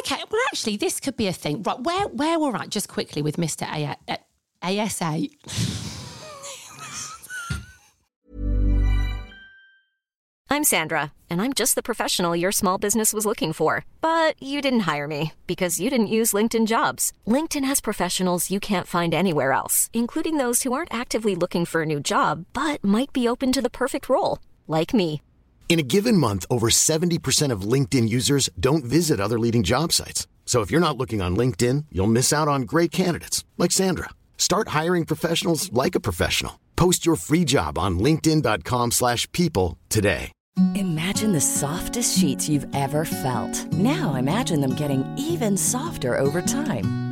Okay, 0.00 0.22
well, 0.30 0.40
actually, 0.48 0.76
this 0.76 1.00
could 1.00 1.16
be 1.16 1.26
a 1.26 1.32
thing. 1.32 1.62
Right, 1.62 1.80
where 1.80 2.08
where 2.08 2.38
we're 2.38 2.56
at, 2.56 2.70
just 2.70 2.88
quickly 2.88 3.22
with 3.22 3.36
Mr. 3.36 3.66
A- 3.70 3.96
A- 4.08 4.80
ASA. 4.80 5.28
I'm 10.50 10.64
Sandra, 10.64 11.12
and 11.30 11.40
I'm 11.40 11.54
just 11.54 11.76
the 11.76 11.82
professional 11.82 12.36
your 12.36 12.52
small 12.52 12.76
business 12.76 13.14
was 13.14 13.24
looking 13.24 13.54
for. 13.54 13.86
But 14.02 14.34
you 14.42 14.60
didn't 14.60 14.80
hire 14.80 15.08
me 15.08 15.32
because 15.46 15.80
you 15.80 15.88
didn't 15.88 16.08
use 16.18 16.32
LinkedIn 16.34 16.66
jobs. 16.66 17.12
LinkedIn 17.26 17.64
has 17.64 17.80
professionals 17.80 18.50
you 18.50 18.60
can't 18.60 18.86
find 18.86 19.14
anywhere 19.14 19.52
else, 19.52 19.88
including 19.94 20.36
those 20.36 20.62
who 20.62 20.72
aren't 20.74 20.92
actively 20.92 21.34
looking 21.34 21.64
for 21.64 21.82
a 21.82 21.86
new 21.86 22.00
job 22.00 22.44
but 22.52 22.84
might 22.84 23.12
be 23.12 23.26
open 23.26 23.50
to 23.52 23.62
the 23.62 23.70
perfect 23.70 24.08
role, 24.10 24.38
like 24.68 24.92
me. 24.92 25.22
In 25.72 25.78
a 25.78 25.82
given 25.82 26.18
month, 26.18 26.44
over 26.50 26.68
70% 26.68 27.50
of 27.50 27.62
LinkedIn 27.62 28.06
users 28.06 28.50
don't 28.60 28.84
visit 28.84 29.18
other 29.18 29.38
leading 29.38 29.62
job 29.62 29.90
sites. 29.90 30.26
So 30.44 30.60
if 30.60 30.70
you're 30.70 30.86
not 30.86 30.98
looking 30.98 31.22
on 31.22 31.34
LinkedIn, 31.34 31.86
you'll 31.90 32.18
miss 32.18 32.30
out 32.30 32.46
on 32.46 32.68
great 32.72 32.90
candidates 32.90 33.42
like 33.56 33.72
Sandra. 33.72 34.10
Start 34.36 34.68
hiring 34.68 35.06
professionals 35.06 35.72
like 35.72 35.94
a 35.94 36.04
professional. 36.08 36.60
Post 36.76 37.06
your 37.06 37.16
free 37.16 37.46
job 37.46 37.78
on 37.78 37.98
linkedin.com/people 37.98 39.78
today. 39.88 40.30
Imagine 40.74 41.32
the 41.32 41.40
softest 41.40 42.18
sheets 42.18 42.50
you've 42.50 42.66
ever 42.74 43.06
felt. 43.06 43.54
Now 43.72 44.12
imagine 44.18 44.60
them 44.60 44.74
getting 44.74 45.02
even 45.16 45.56
softer 45.56 46.20
over 46.20 46.42
time. 46.42 47.11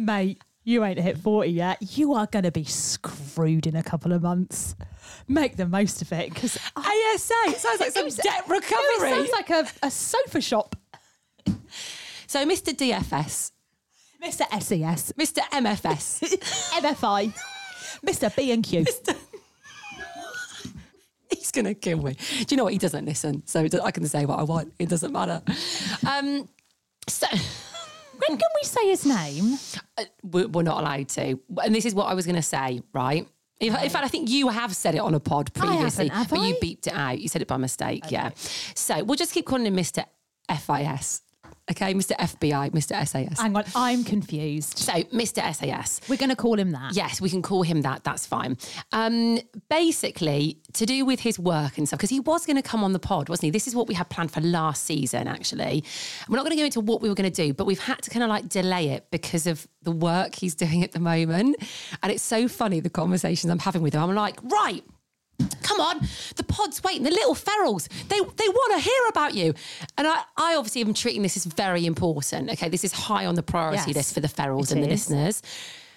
Mate, 0.00 0.42
you 0.64 0.82
ain't 0.82 0.98
hit 0.98 1.18
40 1.18 1.50
yet. 1.50 1.98
You 1.98 2.14
are 2.14 2.26
going 2.26 2.44
to 2.44 2.50
be 2.50 2.64
screwed 2.64 3.66
in 3.66 3.76
a 3.76 3.82
couple 3.82 4.14
of 4.14 4.22
months. 4.22 4.74
Make 5.28 5.56
the 5.56 5.66
most 5.66 6.00
of 6.00 6.10
it 6.10 6.32
because 6.32 6.56
ASA 6.74 7.58
sounds 7.58 7.80
like 7.80 7.90
some 7.92 8.08
debt 8.08 8.44
recovery. 8.48 9.10
It 9.10 9.28
sounds 9.28 9.30
like 9.30 9.50
a, 9.50 9.66
a 9.82 9.90
sofa 9.90 10.40
shop. 10.40 10.74
so, 12.26 12.46
Mr. 12.46 12.72
DFS, 12.72 13.52
Mr. 14.24 14.62
SES, 14.62 15.12
Mr. 15.18 15.40
MFS, 15.52 16.38
MFI, 16.80 17.34
Mr. 18.06 18.34
B&Q. 18.34 18.86
he's 21.30 21.50
going 21.50 21.66
to 21.66 21.74
kill 21.74 22.02
me. 22.02 22.14
Do 22.14 22.46
you 22.48 22.56
know 22.56 22.64
what? 22.64 22.72
He 22.72 22.78
doesn't 22.78 23.04
listen, 23.04 23.46
so 23.46 23.68
I 23.84 23.90
can 23.90 24.06
say 24.06 24.24
what 24.24 24.38
I 24.38 24.44
want. 24.44 24.72
It 24.78 24.88
doesn't 24.88 25.12
matter. 25.12 25.42
Um, 26.08 26.48
so. 27.06 27.26
When 28.30 28.38
can 28.38 28.48
we 28.54 28.64
say 28.64 28.88
his 28.88 29.04
name? 29.04 29.58
Uh, 29.98 30.04
we're 30.22 30.46
we're 30.46 30.62
not 30.62 30.80
allowed 30.80 31.08
to. 31.10 31.40
And 31.64 31.74
this 31.74 31.84
is 31.84 31.94
what 31.94 32.04
I 32.04 32.14
was 32.14 32.26
going 32.26 32.36
to 32.36 32.42
say, 32.42 32.80
right? 32.92 33.26
In 33.58 33.74
in 33.74 33.90
fact, 33.90 34.04
I 34.04 34.08
think 34.08 34.30
you 34.30 34.48
have 34.48 34.74
said 34.74 34.94
it 34.94 34.98
on 34.98 35.14
a 35.14 35.20
pod 35.20 35.50
I 35.56 35.58
previously, 35.66 36.08
have 36.08 36.30
but 36.30 36.38
you 36.40 36.54
beeped 36.62 36.86
it 36.86 36.92
out. 36.94 37.18
You 37.18 37.28
said 37.28 37.42
it 37.42 37.48
by 37.48 37.56
mistake, 37.56 38.04
yeah. 38.10 38.30
So 38.74 39.02
we'll 39.02 39.16
just 39.16 39.32
keep 39.32 39.46
calling 39.46 39.66
him 39.66 39.76
Mr. 39.76 40.04
FIS. 40.48 41.22
Okay, 41.70 41.94
Mr. 41.94 42.16
FBI, 42.16 42.70
Mr. 42.72 43.06
SAS. 43.06 43.38
Hang 43.38 43.56
on, 43.56 43.64
I'm 43.76 44.02
confused. 44.02 44.78
So, 44.78 44.92
Mr. 44.92 45.54
SAS. 45.54 46.00
We're 46.08 46.16
going 46.16 46.30
to 46.30 46.36
call 46.36 46.58
him 46.58 46.72
that. 46.72 46.94
Yes, 46.94 47.20
we 47.20 47.30
can 47.30 47.42
call 47.42 47.62
him 47.62 47.82
that. 47.82 48.02
That's 48.02 48.26
fine. 48.26 48.56
Um, 48.92 49.38
basically, 49.68 50.58
to 50.72 50.84
do 50.84 51.04
with 51.04 51.20
his 51.20 51.38
work 51.38 51.78
and 51.78 51.86
stuff, 51.86 51.98
because 51.98 52.10
he 52.10 52.18
was 52.18 52.44
going 52.44 52.56
to 52.56 52.62
come 52.62 52.82
on 52.82 52.92
the 52.92 52.98
pod, 52.98 53.28
wasn't 53.28 53.44
he? 53.44 53.50
This 53.50 53.68
is 53.68 53.74
what 53.76 53.86
we 53.86 53.94
had 53.94 54.08
planned 54.08 54.32
for 54.32 54.40
last 54.40 54.84
season, 54.84 55.28
actually. 55.28 55.84
We're 56.28 56.36
not 56.36 56.44
going 56.44 56.56
to 56.56 56.60
go 56.60 56.64
into 56.64 56.80
what 56.80 57.02
we 57.02 57.08
were 57.08 57.14
going 57.14 57.30
to 57.30 57.46
do, 57.46 57.54
but 57.54 57.66
we've 57.66 57.78
had 57.78 58.02
to 58.02 58.10
kind 58.10 58.24
of 58.24 58.28
like 58.28 58.48
delay 58.48 58.88
it 58.88 59.06
because 59.12 59.46
of 59.46 59.68
the 59.82 59.92
work 59.92 60.34
he's 60.34 60.54
doing 60.56 60.82
at 60.82 60.90
the 60.92 61.00
moment. 61.00 61.56
And 62.02 62.10
it's 62.10 62.22
so 62.22 62.48
funny, 62.48 62.80
the 62.80 62.90
conversations 62.90 63.50
I'm 63.50 63.60
having 63.60 63.82
with 63.82 63.94
him. 63.94 64.02
I'm 64.02 64.14
like, 64.14 64.40
right. 64.42 64.82
Come 65.62 65.80
on, 65.80 66.00
the 66.36 66.44
pod's 66.44 66.82
waiting. 66.82 67.02
The 67.02 67.10
little 67.10 67.34
ferals, 67.34 67.88
they 68.08 68.18
they 68.18 68.48
want 68.48 68.72
to 68.74 68.80
hear 68.80 69.02
about 69.08 69.34
you. 69.34 69.54
And 69.98 70.06
I, 70.06 70.22
I 70.36 70.54
obviously 70.56 70.80
am 70.82 70.94
treating 70.94 71.22
this 71.22 71.36
as 71.36 71.44
very 71.46 71.86
important. 71.86 72.50
Okay, 72.50 72.68
this 72.68 72.84
is 72.84 72.92
high 72.92 73.26
on 73.26 73.34
the 73.34 73.42
priority 73.42 73.84
Yes, 73.88 73.94
list 73.96 74.14
for 74.14 74.20
the 74.20 74.28
ferals 74.28 74.72
and 74.72 74.82
the 74.82 74.86
is. 74.88 75.08
listeners. 75.10 75.42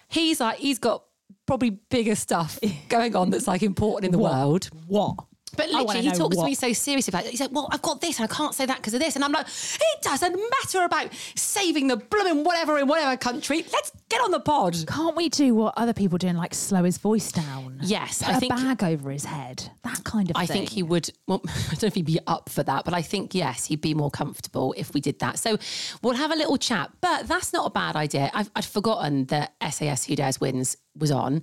He's 0.07 0.39
like, 0.39 0.57
he's 0.59 0.79
got 0.79 1.03
probably 1.45 1.71
bigger 1.71 2.15
stuff 2.15 2.59
going 2.89 3.15
on 3.15 3.29
that's 3.29 3.47
like 3.47 3.63
important 3.63 4.05
in 4.05 4.12
the 4.12 4.23
world. 4.23 4.69
What? 4.88 5.15
But 5.55 5.69
literally, 5.69 6.01
he 6.01 6.12
talks 6.12 6.38
to 6.38 6.43
me 6.45 6.55
so 6.55 6.74
seriously 6.74 7.12
about 7.12 7.25
it. 7.25 7.31
He's 7.31 7.39
like, 7.39 7.51
well, 7.51 7.67
I've 7.72 7.81
got 7.81 8.01
this 8.01 8.19
and 8.19 8.29
I 8.29 8.33
can't 8.33 8.53
say 8.53 8.65
that 8.65 8.77
because 8.77 8.93
of 8.93 9.00
this. 9.00 9.15
And 9.15 9.24
I'm 9.24 9.31
like, 9.31 9.48
it 9.48 10.01
doesn't 10.01 10.36
matter 10.36 10.83
about 10.86 11.10
saving 11.36 11.88
the 11.88 11.98
blooming 11.98 12.43
whatever 12.43 12.77
in 12.79 12.88
whatever 12.88 13.15
country. 13.17 13.65
Let's 13.72 13.91
get 14.10 14.22
on 14.22 14.31
the 14.31 14.39
pod. 14.39 14.75
Can't 14.88 15.15
we 15.15 15.29
do 15.29 15.55
what 15.55 15.74
other 15.77 15.93
people 15.93 16.17
do 16.17 16.27
and 16.27 16.38
like 16.38 16.53
slow 16.53 16.83
his 16.83 16.98
voice 16.98 17.31
down? 17.31 17.79
Yes, 17.81 18.19
Put 18.24 18.33
I 18.33 18.38
a 18.38 18.39
think- 18.39 18.55
bag 18.55 18.83
over 18.83 19.12
his 19.12 19.25
head. 19.25 19.69
That 19.83 20.03
kind 20.03 20.29
of 20.29 20.36
I 20.38 20.45
thing. 20.45 20.57
think 20.57 20.69
he 20.69 20.83
would. 20.83 21.10
Well, 21.27 21.41
I 21.48 21.69
don't 21.72 21.83
know 21.83 21.88
if 21.88 21.95
he'd 21.95 22.05
be 22.05 22.19
up 22.27 22.50
for 22.50 22.63
that, 22.63 22.86
but 22.86 22.93
I 22.93 23.01
think 23.01 23.33
yes, 23.36 23.65
he'd 23.65 23.81
be 23.81 23.93
more 23.93 24.12
comfortable 24.12 24.74
if 24.77 24.93
we 24.93 25.01
did 25.01 25.19
that. 25.19 25.39
So 25.39 25.57
we'll 26.01 26.13
have 26.15 26.31
a 26.31 26.36
little 26.36 26.57
chat. 26.57 26.91
But 27.01 27.27
that's 27.27 27.53
not 27.53 27.67
a 27.67 27.69
bad 27.69 27.95
idea. 27.95 28.31
I've, 28.33 28.50
I'd 28.55 28.65
forgotten 28.65 29.25
that 29.25 29.53
SAS 29.72 30.05
Who 30.05 30.15
Dares 30.15 30.39
Wins 30.39 30.77
was 30.95 31.12
on. 31.12 31.41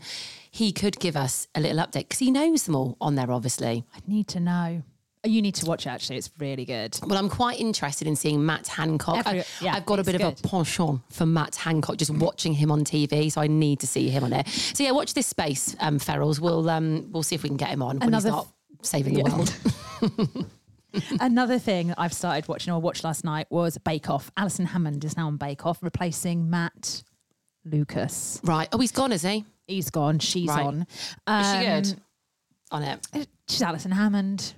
He 0.51 0.73
could 0.73 0.99
give 0.99 1.17
us 1.17 1.47
a 1.55 1.61
little 1.61 1.79
update 1.79 2.01
because 2.09 2.19
he 2.19 2.31
knows 2.31 2.65
them 2.65 2.75
all 2.75 2.97
on 3.01 3.15
there, 3.15 3.31
obviously. 3.31 3.85
I 3.95 3.99
need 4.07 4.27
to 4.29 4.41
know. 4.41 4.83
You 5.23 5.43
need 5.43 5.55
to 5.57 5.67
watch 5.67 5.85
it, 5.87 5.91
actually. 5.91 6.17
It's 6.17 6.31
really 6.39 6.65
good. 6.65 6.99
Well, 7.07 7.19
I'm 7.19 7.29
quite 7.29 7.61
interested 7.61 8.09
in 8.09 8.17
seeing 8.17 8.45
Matt 8.45 8.67
Hancock. 8.69 9.19
Every- 9.27 9.41
I, 9.41 9.45
yeah, 9.61 9.75
have 9.75 9.85
got 9.87 9.99
a 9.99 10.03
bit 10.05 10.15
of 10.15 10.23
a 10.23 10.33
penchant 10.49 11.03
for 11.11 11.27
Matt 11.27 11.57
Hancock, 11.57 11.99
just 11.99 12.11
watching 12.11 12.55
him 12.55 12.73
on 12.73 12.85
TV. 12.85 13.31
So 13.31 13.41
I 13.43 13.47
need 13.47 13.81
to 13.81 13.87
see 13.87 14.09
him 14.09 14.25
on 14.25 14.31
there. 14.31 14.45
So 14.47 14.83
yeah, 14.83 14.93
watch 14.93 15.13
this 15.15 15.27
space, 15.27 15.77
um, 15.79 15.99
Ferals. 15.99 16.41
We'll 16.41 16.69
um, 16.71 17.11
we'll 17.13 17.23
see 17.23 17.35
if 17.35 17.43
we 17.43 17.51
can 17.51 17.59
get 17.59 17.69
him 17.69 17.83
on 17.83 17.99
when 17.99 18.13
he's 18.13 18.25
Another- 18.25 18.31
not 18.31 18.49
saving 18.83 19.13
the 19.15 19.21
Yeah. 19.21 19.37
world. 19.37 20.47
Another 21.21 21.59
thing 21.59 21.89
that 21.89 22.01
I've 22.01 22.13
started 22.15 22.49
watching 22.49 22.73
or 22.73 22.81
watched 22.81 23.05
last 23.05 23.23
night 23.25 23.47
was 23.51 23.79
Bake 23.79 24.11
Off. 24.11 24.31
Alison 24.37 24.67
Hammond 24.67 25.05
is 25.05 25.17
now 25.17 25.27
on 25.29 25.37
Bake 25.37 25.65
Off, 25.67 25.83
replacing 25.83 26.51
Matt 26.51 27.03
Lucas. 27.65 28.41
Right. 28.43 28.69
Oh, 28.73 28.79
he's 28.79 28.91
gone, 28.93 29.13
is 29.13 29.23
he? 29.23 29.45
He's 29.71 29.91
gone. 29.91 30.19
She's 30.19 30.49
Right. 30.49 30.67
on. 30.67 30.81
Is 30.83 30.87
she 31.27 31.67
Um, 31.67 31.83
good 31.83 32.03
on 32.71 32.83
it? 32.83 33.29
She's 33.49 33.63
Alison 33.63 33.93
Hammond. 33.93 34.55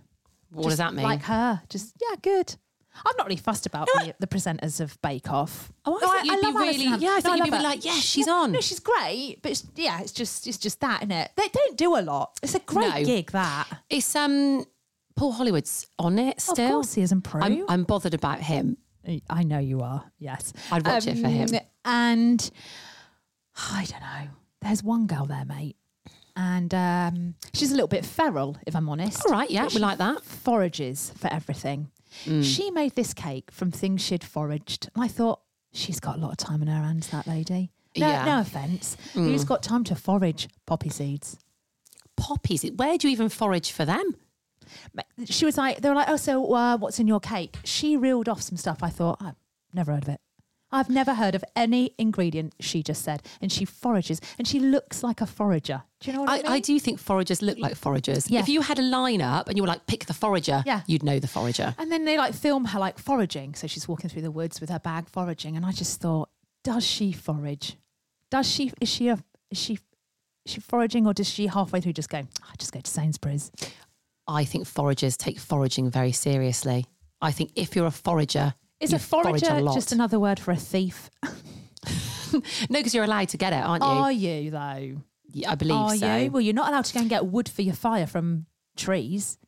What 0.51 0.65
does 0.65 0.73
Just 0.73 0.79
that 0.79 0.95
mean? 0.95 1.05
Like 1.05 1.23
her. 1.23 1.63
Just, 1.69 1.95
yeah, 2.01 2.17
good. 2.21 2.57
I'm 2.95 3.15
not 3.17 3.27
really 3.27 3.37
fussed 3.41 3.65
about 3.65 3.87
the, 3.95 4.15
the 4.19 4.27
presenters 4.27 4.79
of 4.79 5.01
Bake 5.01 5.31
Off. 5.31 5.73
Oh, 5.87 5.97
I 5.97 6.01
thought 6.01 6.25
you'd 6.27 6.41
be 6.41 6.47
Alison 6.47 6.55
really- 6.61 6.85
Hammond. 6.85 7.03
yeah, 7.03 7.15
I 7.17 7.21
thought 7.23 7.39
you'd 7.39 7.45
be 7.45 7.57
her. 7.57 7.63
like, 7.63 7.85
yeah, 7.87 7.95
she's 7.95 8.27
No, 8.27 8.43
on. 8.43 8.53
No, 8.53 8.61
she's 8.61 8.81
great, 8.81 9.39
but 9.41 9.51
it's, 9.53 9.65
yeah, 9.77 10.01
it's 10.03 10.13
just 10.13 10.47
it's 10.47 10.59
just 10.59 10.79
that, 10.81 11.01
isn't 11.03 11.11
it? 11.13 11.31
They 11.37 11.49
don't 11.49 11.77
do 11.79 11.97
a 11.97 12.03
lot. 12.03 12.39
It's 12.43 12.55
a 12.55 12.59
great 12.59 12.93
No. 12.95 13.05
gig, 13.05 13.31
that. 13.33 13.67
It's 13.89 14.15
um 14.15 14.67
Paul 15.17 15.33
Hollywood's 15.33 15.87
on 15.99 16.19
it 16.19 16.37
Of 16.37 16.43
still. 16.43 16.69
course 16.71 16.93
he 16.95 17.01
is, 17.03 17.15
Prue. 17.25 17.41
I'm, 17.43 17.65
I'm 17.69 17.85
bothered 17.85 18.13
about 18.15 18.41
him. 18.41 18.77
I 19.31 19.43
know 19.43 19.59
you 19.59 19.81
are. 19.81 20.13
Yes, 20.19 20.53
I'd 20.71 20.87
watch 20.87 21.07
it 21.07 21.17
for 21.19 21.29
him. 21.29 21.49
Um, 21.55 21.61
And 21.87 22.51
I 23.71 23.87
don't 23.87 24.01
know. 24.01 24.29
There's 24.63 24.83
one 24.83 25.07
girl 25.07 25.27
there, 25.27 25.45
mate, 25.45 25.77
and 26.37 26.73
um, 26.73 27.35
she's 27.53 27.71
a 27.73 27.75
little 27.75 27.89
bit 27.89 28.05
feral, 28.07 28.57
if 28.67 28.75
I'm 28.77 28.89
honest. 28.89 29.25
All 29.27 29.33
right, 29.33 29.51
yeah, 29.51 29.69
we 29.75 29.81
like 29.81 29.99
that. 29.99 30.23
Forages 30.23 31.13
for 31.17 31.33
everything. 31.33 31.91
Mm. 32.25 32.45
She 32.45 32.71
made 32.71 32.95
this 32.95 33.13
cake 33.15 33.51
from 33.51 33.71
things 33.71 34.03
she'd 34.03 34.23
foraged, 34.25 34.89
and 34.95 35.03
I 35.05 35.09
thought 35.09 35.41
she's 35.73 35.99
got 36.01 36.17
a 36.17 36.21
lot 36.21 36.31
of 36.31 36.37
time 36.37 36.63
in 36.63 36.69
her 36.69 36.83
hands. 36.83 37.09
That 37.09 37.27
lady. 37.27 37.71
No, 37.97 38.07
Yeah. 38.09 38.25
no 38.25 38.41
offense. 38.41 38.97
Mm. 39.15 39.27
Who's 39.27 39.45
got 39.45 39.63
time 39.63 39.85
to 39.85 39.95
forage 39.95 40.49
poppy 40.67 40.89
seeds? 40.89 41.37
Poppies. 42.17 42.65
Where 42.77 42.97
do 42.97 43.09
you 43.09 43.13
even 43.13 43.29
forage 43.29 43.71
for 43.73 43.85
them? 43.85 44.17
She 45.27 45.45
was 45.45 45.59
like, 45.59 45.81
they 45.83 45.89
were 45.89 45.95
like, 45.95 46.09
oh, 46.09 46.17
so 46.17 46.55
uh, 46.55 46.77
what's 46.79 46.99
in 46.99 47.07
your 47.07 47.21
cake? 47.21 47.57
She 47.65 47.97
reeled 47.97 48.29
off 48.29 48.41
some 48.41 48.57
stuff. 48.57 48.79
I 48.83 48.89
thought, 48.89 49.19
I've 49.21 49.35
never 49.75 49.93
heard 49.93 50.05
of 50.05 50.09
it. 50.09 50.21
I've 50.73 50.89
never 50.89 51.15
heard 51.15 51.35
of 51.35 51.45
any 51.55 51.95
ingredient 51.99 52.55
she 52.61 52.83
just 52.83 53.03
said. 53.03 53.23
And 53.41 53.53
she 53.53 53.65
forages 53.65 54.21
and 54.39 54.49
she 54.49 54.59
looks 54.59 55.03
like 55.03 55.21
a 55.21 55.27
forager. 55.27 55.83
Do 56.01 56.11
you 56.11 56.17
know 56.17 56.23
what 56.23 56.31
I, 56.31 56.35
I, 56.35 56.37
mean? 56.39 56.47
I 56.53 56.61
do 56.61 56.81
think 56.81 56.99
foragers 56.99 57.43
look 57.43 57.59
like 57.59 57.75
foragers. 57.75 58.31
Yeah. 58.31 58.41
If 58.41 58.49
you 58.49 58.63
had 58.63 58.79
a 58.79 58.83
lineup 58.83 59.49
and 59.49 59.57
you 59.57 59.63
were 59.63 59.69
like, 59.69 59.87
pick 59.87 60.07
the 60.07 60.15
forager, 60.15 60.63
Yeah. 60.67 60.81
you'd 60.87 61.03
know 61.03 61.19
the 61.19 61.29
forager. 61.29 61.75
And 61.79 61.93
then 61.93 62.05
they 62.05 62.17
like 62.17 62.35
film 62.35 62.65
her 62.67 62.79
like 62.79 62.99
foraging. 62.99 63.55
So 63.55 63.67
she's 63.67 63.87
walking 63.87 64.09
through 64.09 64.23
the 64.23 64.31
woods 64.31 64.61
with 64.61 64.71
her 64.71 64.79
bag 64.79 65.09
foraging. 65.09 65.57
And 65.57 65.67
I 65.67 65.73
just 65.73 66.01
thought, 66.01 66.31
does 66.65 66.85
she 66.85 67.13
forage? 67.13 67.77
Does 68.31 68.49
she, 68.51 68.73
is 68.81 68.89
she, 68.89 69.09
a, 69.09 69.19
is 69.51 69.59
she, 69.59 69.75
is 70.45 70.53
she 70.53 70.61
foraging 70.61 71.07
or 71.07 71.13
does 71.13 71.29
she 71.29 71.47
halfway 71.49 71.81
through 71.81 71.93
just 71.93 72.09
go, 72.09 72.19
I 72.19 72.55
just 72.59 72.73
go 72.73 72.81
to 72.81 72.91
Sainsbury's? 72.91 73.51
I 74.27 74.45
think 74.45 74.67
foragers 74.67 75.17
take 75.17 75.39
foraging 75.39 75.91
very 75.91 76.13
seriously. 76.13 76.87
I 77.21 77.31
think 77.33 77.53
if 77.57 77.77
you're 77.77 77.87
a 77.87 77.91
forager, 77.91 78.55
Is 78.83 78.91
you 78.91 78.97
a 78.97 79.01
forager 79.01 79.47
forage 79.47 79.63
a 79.63 79.75
just 79.75 79.93
another 79.93 80.19
word 80.21 80.39
for 80.41 80.51
a 80.51 80.57
thief? 80.57 81.11
no, 82.33 82.41
because 82.71 82.95
you're 82.95 83.05
allowed 83.05 83.29
to 83.31 83.37
get 83.37 83.53
it, 83.53 83.57
aren't 83.65 83.83
you? 83.85 83.89
Are 83.91 84.13
you 84.13 84.51
though? 84.51 85.03
Yeah, 85.35 85.53
I 85.53 85.55
believe 85.55 85.77
Are 85.77 85.97
so. 85.97 86.17
you? 86.17 86.31
Well, 86.31 86.41
you're 86.43 86.55
not 86.55 86.69
allowed 86.69 86.85
to 86.87 86.95
go 86.95 87.01
and 87.01 87.09
get 87.09 87.27
wood 87.27 87.49
for 87.49 87.63
your 87.63 87.75
fire 87.75 88.07
from 88.07 88.47
trees. 88.77 89.39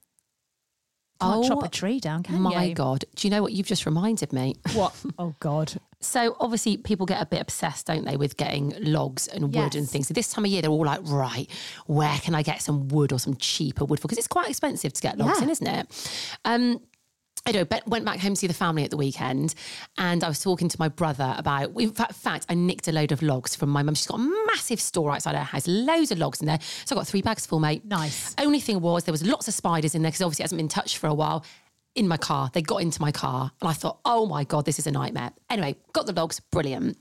Can't 1.20 1.44
chop 1.46 1.58
Oh, 1.62 1.66
a 1.66 1.68
tree 1.68 2.00
down, 2.00 2.22
can 2.22 2.40
My 2.40 2.64
you? 2.66 2.74
God, 2.74 3.04
do 3.14 3.26
you 3.26 3.30
know 3.30 3.40
what 3.42 3.52
you've 3.52 3.66
just 3.66 3.86
reminded 3.86 4.32
me? 4.32 4.56
What? 4.74 4.92
Oh 5.18 5.34
God. 5.40 5.72
So 6.00 6.36
obviously 6.40 6.76
people 6.76 7.06
get 7.06 7.22
a 7.22 7.26
bit 7.26 7.40
obsessed, 7.40 7.86
don't 7.86 8.04
they, 8.04 8.16
with 8.16 8.36
getting 8.36 8.74
logs 8.80 9.26
and 9.28 9.54
wood 9.54 9.74
and 9.74 9.88
things. 9.88 10.08
So 10.08 10.12
this 10.14 10.28
time 10.28 10.44
of 10.44 10.50
year 10.50 10.60
they're 10.60 10.70
all 10.70 10.84
like, 10.84 11.00
right, 11.04 11.48
where 11.86 12.18
can 12.18 12.34
I 12.34 12.42
get 12.42 12.60
some 12.60 12.88
wood 12.88 13.10
or 13.12 13.18
some 13.18 13.36
cheaper 13.36 13.84
wood 13.86 14.00
for? 14.00 14.08
Because 14.08 14.18
it's 14.18 14.28
quite 14.28 14.48
expensive 14.50 14.92
to 14.92 15.00
get 15.00 15.16
logs 15.16 15.38
Yeah. 15.38 15.44
in, 15.44 15.50
isn't 15.50 15.66
it? 15.66 16.38
Um, 16.44 16.80
I 17.46 17.52
know, 17.52 17.64
but 17.66 17.86
went 17.86 18.06
back 18.06 18.20
home 18.20 18.32
to 18.32 18.36
see 18.36 18.46
the 18.46 18.54
family 18.54 18.84
at 18.84 18.90
the 18.90 18.96
weekend, 18.96 19.54
and 19.98 20.24
I 20.24 20.28
was 20.28 20.40
talking 20.40 20.66
to 20.70 20.76
my 20.78 20.88
brother 20.88 21.34
about. 21.36 21.78
In 21.78 21.90
fact, 21.92 22.14
fact, 22.14 22.46
I 22.48 22.54
nicked 22.54 22.88
a 22.88 22.92
load 22.92 23.12
of 23.12 23.20
logs 23.20 23.54
from 23.54 23.68
my 23.68 23.82
mum. 23.82 23.94
She's 23.94 24.06
got 24.06 24.18
a 24.18 24.46
massive 24.46 24.80
store 24.80 25.12
outside 25.12 25.34
her 25.36 25.42
house, 25.42 25.68
loads 25.68 26.10
of 26.10 26.18
logs 26.18 26.40
in 26.40 26.46
there. 26.46 26.58
So 26.86 26.96
I 26.96 26.98
got 26.98 27.06
three 27.06 27.20
bags 27.20 27.44
full, 27.44 27.60
mate. 27.60 27.84
Nice. 27.84 28.34
Only 28.38 28.60
thing 28.60 28.80
was 28.80 29.04
there 29.04 29.12
was 29.12 29.22
lots 29.26 29.46
of 29.46 29.52
spiders 29.52 29.94
in 29.94 30.00
there 30.00 30.10
because 30.10 30.22
obviously 30.22 30.42
it 30.42 30.46
hasn't 30.46 30.58
been 30.58 30.68
touched 30.68 30.96
for 30.96 31.06
a 31.06 31.12
while. 31.14 31.44
In 31.94 32.08
my 32.08 32.16
car, 32.16 32.50
they 32.54 32.62
got 32.62 32.80
into 32.80 33.00
my 33.02 33.12
car, 33.12 33.52
and 33.60 33.68
I 33.68 33.74
thought, 33.74 33.98
oh 34.06 34.24
my 34.24 34.44
god, 34.44 34.64
this 34.64 34.78
is 34.78 34.86
a 34.86 34.90
nightmare. 34.90 35.30
Anyway, 35.50 35.76
got 35.92 36.06
the 36.06 36.12
logs, 36.14 36.40
brilliant. 36.40 36.96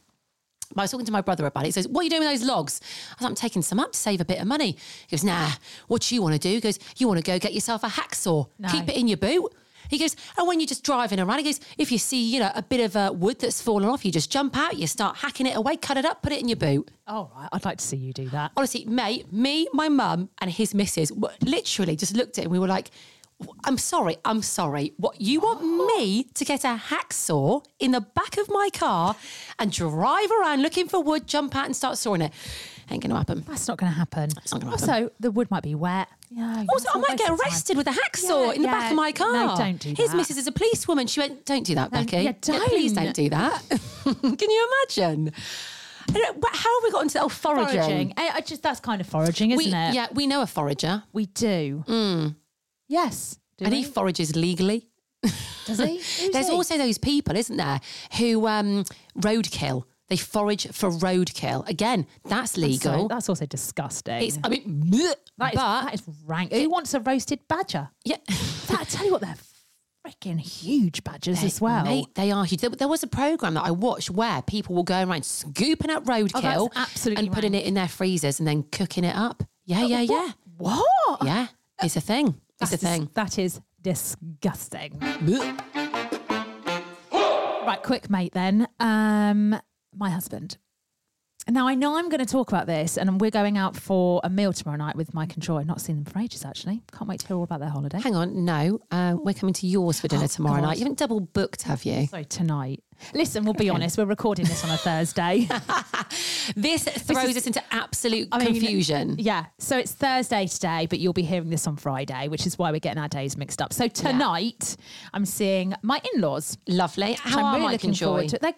But 0.76 0.82
I 0.82 0.84
was 0.84 0.92
talking 0.92 1.06
to 1.06 1.12
my 1.12 1.22
brother 1.22 1.46
about 1.46 1.64
it. 1.64 1.68
He 1.68 1.72
says, 1.72 1.88
What 1.88 2.02
are 2.02 2.04
you 2.04 2.10
doing 2.10 2.24
with 2.24 2.30
those 2.32 2.44
logs? 2.48 2.82
I 3.12 3.14
was 3.16 3.22
like, 3.22 3.30
I'm 3.30 3.36
taking 3.36 3.62
some 3.62 3.80
up 3.80 3.94
to 3.94 3.98
save 3.98 4.20
a 4.20 4.26
bit 4.26 4.40
of 4.42 4.48
money. 4.48 4.76
He 5.08 5.16
goes, 5.16 5.24
Nah, 5.24 5.52
what 5.88 6.02
do 6.02 6.16
you 6.16 6.22
want 6.22 6.34
to 6.34 6.40
do? 6.40 6.50
He 6.56 6.60
goes, 6.62 6.80
You 6.98 7.08
want 7.08 7.20
to 7.20 7.24
go 7.24 7.40
get 7.40 7.54
yourself 7.54 7.84
a 7.84 7.88
hacksaw, 7.88 8.48
No. 8.60 8.70
keep 8.70 8.90
it 8.90 8.98
in 8.98 9.08
your 9.08 9.18
boot. 9.18 9.54
He 9.94 10.00
goes, 10.00 10.16
And 10.38 10.48
when 10.48 10.60
you're 10.60 10.68
just 10.68 10.84
driving 10.84 11.20
around, 11.20 11.38
he 11.38 11.44
goes, 11.46 11.60
If 11.78 11.92
you 11.92 11.98
see, 11.98 12.24
you 12.24 12.40
know, 12.40 12.52
a 12.56 12.64
bit 12.64 12.80
of 12.82 12.96
uh, 12.96 13.14
wood 13.14 13.40
that's 13.40 13.62
fallen 13.62 13.88
off, 13.88 14.04
you 14.04 14.12
just 14.12 14.32
jump 14.32 14.58
out, 14.58 14.78
you 14.78 14.88
start 14.88 15.18
hacking 15.18 15.46
it 15.46 15.56
away, 15.56 15.78
cut 15.78 15.98
it 15.98 16.06
up, 16.06 16.22
put 16.22 16.32
it 16.32 16.42
in 16.42 16.50
your 16.50 16.58
boot. 16.58 16.90
All 17.08 17.32
right. 17.36 17.48
I'd 17.52 17.64
like 17.64 17.78
to 17.78 17.86
see 17.86 17.98
you 17.98 18.14
do 18.14 18.30
that. 18.30 18.52
Honestly, 18.58 18.86
mate, 18.86 19.32
me, 19.32 19.68
my 19.72 19.90
mum, 19.90 20.30
and 20.40 20.50
his 20.50 20.74
missus 20.74 21.12
literally 21.42 21.96
just 21.96 22.16
looked 22.16 22.38
at 22.38 22.46
him. 22.46 22.52
We 22.52 22.60
were 22.60 22.68
like, 22.68 22.90
I'm 23.66 23.78
sorry, 23.78 24.18
I'm 24.26 24.42
sorry. 24.42 24.94
What 24.98 25.20
you 25.20 25.40
want 25.42 25.62
me 25.98 26.24
to 26.34 26.46
get 26.46 26.64
a 26.64 26.80
hacksaw 26.90 27.64
in 27.80 27.92
the 27.92 28.02
back 28.02 28.38
of 28.38 28.50
my 28.50 28.70
car 28.74 29.16
and 29.60 29.72
drive 29.72 30.32
around 30.32 30.62
looking 30.62 30.88
for 30.88 31.04
wood, 31.04 31.28
jump 31.28 31.56
out 31.56 31.66
and 31.66 31.76
start 31.76 31.98
sawing 31.98 32.22
it? 32.22 32.34
Ain't 32.92 33.02
gonna 33.02 33.16
happen. 33.18 33.44
That's 33.48 33.68
not 33.68 33.78
going 33.78 33.92
to 33.92 33.98
happen. 33.98 34.30
It's 34.44 34.52
not 34.52 34.62
gonna 34.62 34.72
also, 34.74 35.10
the 35.20 35.32
wood 35.32 35.50
might 35.52 35.64
be 35.64 35.76
wet. 35.76 36.08
Yeah. 36.30 36.66
Also, 36.70 36.90
I 36.94 36.98
might 36.98 37.18
get 37.18 37.30
waste 37.30 37.32
of 37.32 37.38
time. 37.40 37.40
arrested 37.40 37.78
with 37.78 37.88
a 37.88 37.92
hacksaw 37.92 38.56
in 38.56 38.62
the 38.62 38.68
back 38.68 38.92
of 38.92 38.96
my 38.98 39.12
car. 39.12 39.32
No, 39.32 39.56
don't 39.58 39.80
do 39.80 39.90
His 39.96 40.12
that. 40.12 40.18
missus 40.18 40.38
is 40.38 40.48
a 40.48 40.52
policewoman. 40.52 41.08
She 41.08 41.20
went, 41.20 41.46
"Don't 41.46 41.66
do 41.66 41.76
that, 41.76 41.92
No, 41.92 42.00
Becky. 42.00 42.18
yeah, 42.24 42.34
please 42.42 42.94
don't. 42.94 43.06
don't 43.06 43.16
do 43.16 43.30
that." 43.30 43.62
Can 44.04 44.50
you 44.52 44.70
imagine? 44.82 45.32
But 46.08 46.18
uh, 46.22 46.34
How 46.52 46.82
have 46.82 46.84
we 46.84 46.92
got 46.92 47.04
into 47.04 47.22
oh 47.22 47.30
foraging? 47.30 47.80
Foraging. 47.82 48.14
I, 48.18 48.32
I 48.36 48.42
just 48.42 48.62
that's 48.64 48.80
kind 48.80 49.00
of 49.00 49.08
foraging, 49.08 49.52
isn't 49.52 49.58
We, 49.58 49.72
it? 49.74 49.94
yeah, 49.94 50.08
we 50.14 50.28
know 50.28 50.42
a 50.42 50.48
forager, 50.48 51.04
We 51.14 51.28
do. 51.28 51.84
Hmm. 51.88 52.28
Yes. 52.88 53.38
Do 53.58 53.66
and 53.66 53.72
we? 53.74 53.80
he 53.82 53.84
forages 53.86 54.36
legally. 54.36 54.88
Does 55.66 55.80
he? 55.80 55.98
Who's 55.98 56.32
There's 56.32 56.48
he? 56.50 56.54
also 56.54 56.78
those 56.78 56.98
people, 56.98 57.36
isn't 57.38 57.56
there, 57.56 57.80
who 58.18 58.46
um, 58.48 58.84
roadkill. 59.18 59.84
They 60.10 60.18
forage 60.18 60.68
for 60.72 60.90
roadkill. 60.92 61.68
Again, 61.68 62.06
that's 62.26 62.58
legal. 62.58 63.08
that's 63.08 63.30
also 63.30 63.46
disgusting. 63.46 64.22
it's, 64.22 64.38
I 64.44 64.50
mean, 64.50 64.82
That 64.92 64.96
is, 65.06 65.16
but 65.38 65.54
that 65.56 65.94
is 65.94 66.04
rank. 66.26 66.52
Who 66.54 66.70
wants 66.70 66.94
a 66.94 67.00
roasted 67.00 67.40
badger? 67.48 67.90
yeah, 68.04 68.18
That, 68.68 68.80
I 68.82 68.84
tell 68.84 69.06
you 69.06 69.12
what, 69.14 69.22
they're 69.22 69.36
freaking 70.06 70.40
huge 70.40 71.04
badgers 71.06 71.42
as 71.44 71.62
well. 71.62 71.86
Mate, 71.86 72.08
they 72.16 72.32
are 72.32 72.44
huge. 72.44 72.60
There, 72.62 72.70
there 72.70 72.88
was 72.90 73.02
a 73.04 73.08
program 73.08 73.54
that 73.54 73.64
I 73.64 73.72
watched 73.72 74.10
where 74.12 74.42
people 74.42 74.76
were 74.76 74.84
going 74.84 75.10
around 75.10 75.24
scooping 75.26 75.90
up 75.90 76.04
roadkill 76.04 76.44
Oh, 76.58 76.70
absolutely 76.76 77.26
and 77.28 77.34
putting 77.34 77.54
rank. 77.54 77.64
it 77.64 77.68
in 77.70 77.74
their 77.76 77.88
freezers 77.88 78.40
and 78.40 78.48
then 78.48 78.64
cooking 78.64 79.06
it 79.06 79.16
up. 79.16 79.44
Yeah, 79.66 79.86
yeah, 79.86 80.02
yeah, 80.02 80.32
What? 80.58 81.24
yeah. 81.24 81.48
It's 81.82 81.96
a 81.96 82.02
thing. 82.02 82.36
It's 82.62 82.74
a 82.74 82.78
thing. 82.78 83.10
That 83.14 83.40
is 83.40 83.62
disgusting. 83.82 85.00
Right, 87.12 87.82
quick, 87.82 88.10
mate. 88.10 88.34
Then, 88.34 88.68
um, 88.82 89.60
my 89.98 90.10
husband. 90.10 90.58
Now 91.50 91.68
I 91.68 91.76
know 91.76 91.98
I'm 91.98 92.08
going 92.08 92.22
to 92.22 92.26
talk 92.26 92.48
about 92.48 92.68
this, 92.68 92.98
and 92.98 93.20
we're 93.20 93.30
going 93.30 93.58
out 93.58 93.76
for 93.76 94.22
a 94.24 94.30
meal 94.30 94.54
tomorrow 94.54 94.78
night 94.78 94.96
with 94.96 95.14
Mike 95.14 95.34
and 95.34 95.44
Troy. 95.44 95.64
Not 95.64 95.82
seen 95.82 95.98
them 95.98 96.06
for 96.06 96.20
ages, 96.20 96.46
actually. 96.46 96.82
Can't 96.94 97.10
wait 97.10 97.20
to 97.20 97.28
hear 97.28 97.36
all 97.36 97.44
about 97.44 97.60
their 97.60 97.68
holiday. 97.70 98.00
Hang 98.00 98.16
on, 98.16 98.46
no, 98.46 98.80
uh, 98.92 99.16
we're 99.22 99.34
coming 99.34 99.52
to 99.56 99.68
yours 99.68 100.00
for 100.00 100.08
dinner 100.08 100.24
Oh, 100.26 100.28
tomorrow 100.28 100.62
God. 100.62 100.68
night. 100.68 100.78
You 100.78 100.84
haven't 100.86 101.00
double 101.00 101.20
booked, 101.20 101.64
have 101.64 101.84
you? 101.84 102.08
So 102.08 102.24
tonight, 102.24 102.82
listen, 103.14 103.44
we'll 103.46 103.54
be 103.54 103.70
honest. 103.70 103.98
We're 103.98 104.06
recording 104.06 104.46
this 104.46 104.64
on 104.64 104.72
a 104.72 104.78
Thursday. 104.78 105.48
This 106.58 106.84
throws 106.84 107.30
is- 107.30 107.38
us 107.38 107.48
into 107.48 107.64
absolute 107.72 108.28
I 108.32 108.40
mean, 108.40 108.48
confusion. 108.56 109.16
Yeah. 109.18 109.46
So 109.60 109.78
it's 109.78 109.94
Thursday 109.94 110.46
today, 110.48 110.88
but 110.90 111.00
you'll 111.00 111.14
be 111.14 111.22
hearing 111.24 111.50
this 111.50 111.68
on 111.68 111.78
Friday, 111.78 112.28
which 112.28 112.46
is 112.46 112.58
why 112.58 112.72
we're 112.72 112.80
getting 112.80 113.02
our 113.02 113.08
days 113.08 113.38
mixed 113.38 113.62
up. 113.62 113.72
So 113.72 113.88
tonight, 113.88 114.76
I'm 115.14 115.26
seeing 115.26 115.74
my 115.84 116.02
in-laws. 116.14 116.58
Lovely. 116.68 117.14
How 117.14 117.40
I'm 117.40 117.46
are 117.46 117.52
really 117.54 117.64
Mike 117.64 117.72
looking 117.74 117.90
and 117.92 117.98
Joy? 117.98 118.06
forward 118.08 118.30
to 118.30 118.36
it. 118.36 118.42
They're 118.42 118.54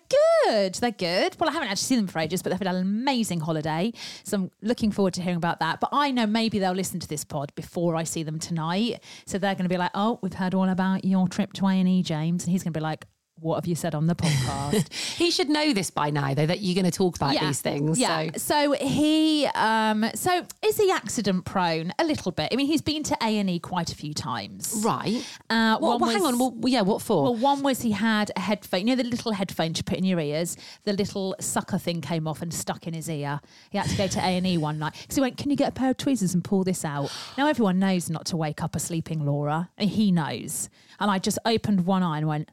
good. 0.45 0.73
They're 0.75 0.91
good. 0.91 1.37
Well, 1.39 1.49
I 1.49 1.53
haven't 1.53 1.67
actually 1.69 1.85
seen 1.85 1.97
them 1.99 2.07
for 2.07 2.17
ages, 2.19 2.41
but 2.41 2.49
they've 2.49 2.59
had 2.59 2.67
an 2.75 2.81
amazing 2.81 3.39
holiday. 3.41 3.93
So 4.23 4.37
I'm 4.37 4.51
looking 4.63 4.91
forward 4.91 5.13
to 5.15 5.21
hearing 5.21 5.37
about 5.37 5.59
that. 5.59 5.79
But 5.79 5.89
I 5.91 6.09
know 6.09 6.25
maybe 6.25 6.57
they'll 6.57 6.71
listen 6.73 6.99
to 7.01 7.07
this 7.07 7.23
pod 7.23 7.53
before 7.55 7.95
I 7.95 8.03
see 8.03 8.23
them 8.23 8.39
tonight. 8.39 9.03
So 9.27 9.37
they're 9.37 9.53
going 9.55 9.65
to 9.65 9.69
be 9.69 9.77
like, 9.77 9.91
oh, 9.93 10.17
we've 10.23 10.33
heard 10.33 10.55
all 10.55 10.67
about 10.69 11.05
your 11.05 11.27
trip 11.27 11.53
to 11.53 11.67
A&E, 11.67 12.01
James. 12.01 12.43
And 12.45 12.51
he's 12.51 12.63
going 12.63 12.73
to 12.73 12.79
be 12.79 12.83
like, 12.83 13.05
what 13.39 13.55
have 13.55 13.67
you 13.67 13.75
said 13.75 13.93
on 13.93 14.07
the 14.07 14.15
podcast? 14.15 14.91
He 15.15 15.31
should 15.31 15.49
know 15.49 15.71
this 15.73 15.89
by 15.91 16.09
now, 16.09 16.33
though, 16.33 16.45
that 16.45 16.61
you're 16.61 16.75
going 16.75 16.89
to 16.89 16.95
talk 16.95 17.15
about 17.15 17.39
these 17.39 17.61
things. 17.61 17.97
Yeah. 17.99 18.31
So. 18.37 18.73
So. 18.77 18.85
he, 18.85 19.45
um, 19.55 20.05
so 20.13 20.45
is 20.63 20.77
he 20.77 20.91
accident 20.91 21.45
prone? 21.45 21.93
A 21.99 22.03
little 22.03 22.31
bit. 22.31 22.49
I 22.51 22.55
mean, 22.55 22.67
he's 22.67 22.81
been 22.81 23.03
to 23.03 23.17
A 23.21 23.37
and 23.37 23.49
E 23.49 23.59
quite 23.59 23.91
a 23.91 23.95
few 23.95 24.13
times. 24.13 24.81
Right. 24.83 25.25
Uh, 25.49 25.77
Well, 25.81 25.99
well, 25.99 26.09
hang 26.09 26.25
on. 26.25 26.37
Well, 26.39 26.55
yeah, 26.65 26.81
what 26.81 27.01
for? 27.01 27.23
Well, 27.23 27.35
one 27.35 27.63
was 27.63 27.81
he 27.81 27.91
had 27.91 28.31
a 28.35 28.39
headphone, 28.39 28.87
you 28.87 28.95
know, 28.95 29.01
the 29.01 29.07
little 29.09 29.31
headphone 29.31 29.73
to 29.73 29.83
put 29.83 29.97
in 29.97 30.03
your 30.03 30.19
ears. 30.19 30.57
The 30.83 30.93
little 30.93 31.35
sucker 31.39 31.77
thing 31.77 32.01
came 32.01 32.27
off 32.27 32.41
and 32.41 32.53
stuck 32.53 32.87
in 32.87 32.93
his 32.93 33.09
ear. 33.09 33.39
He 33.69 33.77
had 33.77 33.89
to 33.89 33.97
go 33.97 34.07
to 34.07 34.19
A 34.19 34.37
and 34.37 34.45
E 34.47 34.57
one 34.69 34.79
night 34.79 34.93
because 35.01 35.15
he 35.15 35.21
went, 35.21 35.37
"Can 35.37 35.49
you 35.49 35.55
get 35.55 35.69
a 35.69 35.73
pair 35.73 35.91
of 35.91 35.97
tweezers 35.97 36.33
and 36.33 36.43
pull 36.43 36.63
this 36.63 36.83
out?" 36.83 37.11
Now 37.37 37.47
everyone 37.47 37.79
knows 37.79 38.09
not 38.09 38.25
to 38.27 38.37
wake 38.37 38.61
up 38.63 38.75
a 38.75 38.79
sleeping 38.79 39.25
Laura, 39.25 39.69
and 39.77 39.89
he 39.89 40.11
knows. 40.11 40.69
And 40.99 41.09
I 41.11 41.19
just 41.19 41.39
opened 41.45 41.85
one 41.85 42.03
eye 42.03 42.17
and 42.17 42.27
went 42.27 42.49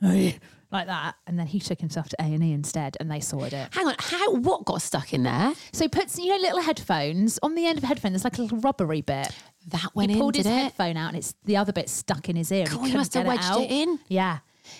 like 0.00 0.86
that, 0.86 1.14
and 1.26 1.38
then 1.38 1.46
he 1.46 1.60
took 1.60 1.80
himself 1.80 2.08
to 2.08 2.16
A 2.20 2.24
and 2.24 2.42
E 2.42 2.52
instead, 2.52 2.96
and 3.00 3.10
they 3.10 3.20
sorted 3.20 3.52
it. 3.52 3.68
hang 3.72 3.86
on. 3.86 3.94
How? 3.98 4.32
What 4.34 4.64
got 4.64 4.82
stuck 4.82 5.12
in 5.14 5.22
there? 5.22 5.52
So 5.72 5.84
he 5.84 5.88
puts, 5.88 6.18
you 6.18 6.28
know, 6.28 6.36
little 6.36 6.60
headphones 6.62 7.38
on 7.42 7.54
the 7.54 7.66
end 7.66 7.78
of 7.78 7.84
a 7.84 7.86
headphone. 7.86 8.12
There's 8.12 8.24
like 8.24 8.38
a 8.38 8.42
little 8.42 8.58
rubbery 8.58 9.00
bit. 9.00 9.30
That 9.68 9.94
went 9.94 10.10
he 10.10 10.16
in, 10.16 10.20
pulled 10.20 10.34
did 10.34 10.46
his 10.46 10.54
it? 10.54 10.58
headphone 10.58 10.96
out, 10.96 11.08
and 11.08 11.16
it's 11.16 11.34
the 11.44 11.56
other 11.56 11.72
bit 11.72 11.88
stuck 11.88 12.28
in 12.28 12.36
his 12.36 12.50
ear. 12.52 12.66
and 12.68 12.78
God, 12.78 12.88
he 12.88 12.96
must 12.96 13.14
have 13.14 13.24
get 13.24 13.28
wedged 13.28 13.44
out. 13.44 13.60
it 13.62 13.70
in. 13.70 13.98
Yeah. 14.08 14.38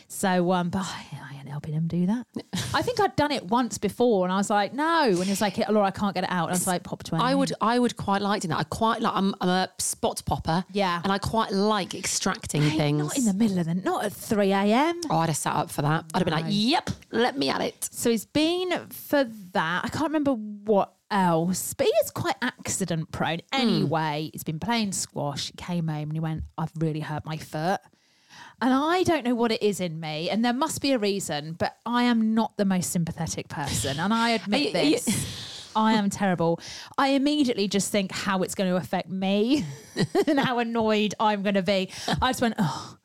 So, 0.09 0.53
um, 0.53 0.71
but 0.71 0.83
I, 0.83 1.05
ain't 1.39 1.49
helping 1.49 1.75
him 1.75 1.87
do 1.87 2.07
that. 2.07 2.27
I 2.75 2.83
think 2.83 3.01
I'd 3.01 3.17
done 3.17 3.31
it 3.31 3.45
once 3.45 3.79
before, 3.79 4.25
and 4.25 4.33
I 4.33 4.37
was 4.37 4.51
like, 4.51 4.73
no. 4.73 5.05
And 5.05 5.25
he 5.25 5.31
was 5.31 5.41
like, 5.41 5.57
Laura, 5.69 5.87
I 5.87 5.91
can't 5.91 6.15
get 6.15 6.25
it 6.25 6.31
out. 6.31 6.45
And 6.45 6.53
I 6.53 6.55
was 6.55 6.67
like, 6.67 6.83
pop 6.83 7.03
to 7.05 7.17
I 7.17 7.35
would, 7.35 7.53
I 7.61 7.79
would 7.79 7.97
quite 7.97 8.23
like 8.23 8.43
doing 8.43 8.51
that. 8.51 8.59
I 8.59 8.65
quite 8.65 9.01
like. 9.01 9.15
I'm, 9.15 9.35
I'm 9.41 9.49
a 9.49 9.69
spot 9.79 10.23
popper. 10.25 10.65
Yeah. 10.73 11.01
and 11.03 11.13
I 11.13 11.19
quite 11.19 11.53
like 11.53 11.95
extracting 11.95 12.63
Hey, 12.63 12.79
things. 12.79 12.99
Not 12.99 13.19
in 13.19 13.25
the 13.25 13.35
middle 13.35 13.59
of 13.59 13.67
the, 13.67 13.75
not 13.75 14.05
at 14.05 14.13
3 14.13 14.53
a.m. 14.53 15.01
oh, 15.11 15.19
I'd 15.19 15.29
have 15.29 15.37
sat 15.37 15.55
up 15.55 15.71
for 15.71 15.83
that. 15.83 16.05
I'd 16.15 16.19
have 16.19 16.25
been 16.25 16.35
like, 16.35 16.47
"Yep, 16.49 16.91
let 17.13 17.37
me 17.37 17.49
at 17.51 17.61
it." 17.61 17.89
So 17.93 18.11
he's 18.11 18.27
been 18.27 18.89
for 18.89 19.25
that. 19.53 19.85
I 19.85 19.89
can't 19.89 20.05
remember 20.05 20.33
what 20.33 20.95
else, 21.11 21.75
but 21.75 21.87
he 21.87 21.93
is 22.05 22.11
quite 22.11 22.35
accident 22.43 23.11
prone. 23.13 23.41
Hmm. 23.53 23.61
Anyway, 23.61 24.31
he's 24.33 24.45
been 24.45 24.61
playing 24.61 24.93
squash. 24.93 25.47
He 25.47 25.53
came 25.57 25.89
home 25.89 26.05
and 26.05 26.13
he 26.13 26.21
went, 26.21 26.45
I've 26.59 26.73
really 26.79 27.01
hurt 27.01 27.25
my 27.25 27.37
foot. 27.37 27.81
And 28.61 28.73
I 28.73 29.03
don't 29.03 29.25
know 29.25 29.35
what 29.35 29.53
it 29.53 29.63
is 29.63 29.81
in 29.81 30.01
me, 30.01 30.31
and 30.31 30.45
there 30.45 30.53
must 30.53 30.81
be 30.81 30.93
a 30.93 30.99
reason, 30.99 31.55
but 31.55 31.77
I 31.85 32.05
am 32.05 32.35
not 32.35 32.57
the 32.57 32.65
most 32.65 32.91
sympathetic 32.91 33.49
person. 33.49 33.99
And 34.01 34.15
I 34.15 34.31
admit 34.31 34.73
this. 34.73 35.43
I 35.77 35.95
am 35.95 36.09
terrible. 36.09 36.61
I 36.97 37.09
immediately 37.09 37.69
just 37.69 37.91
think 37.91 38.13
how 38.13 38.43
it's 38.43 38.55
going 38.55 38.71
to 38.71 38.77
affect 38.77 39.09
me 39.11 39.65
and 40.29 40.39
how 40.39 40.61
annoyed 40.61 41.15
I'm 41.19 41.43
going 41.43 41.57
to 41.57 41.63
be. 41.63 41.91
I 42.23 42.31
just 42.31 42.41
went, 42.41 42.55
oh, 42.59 42.97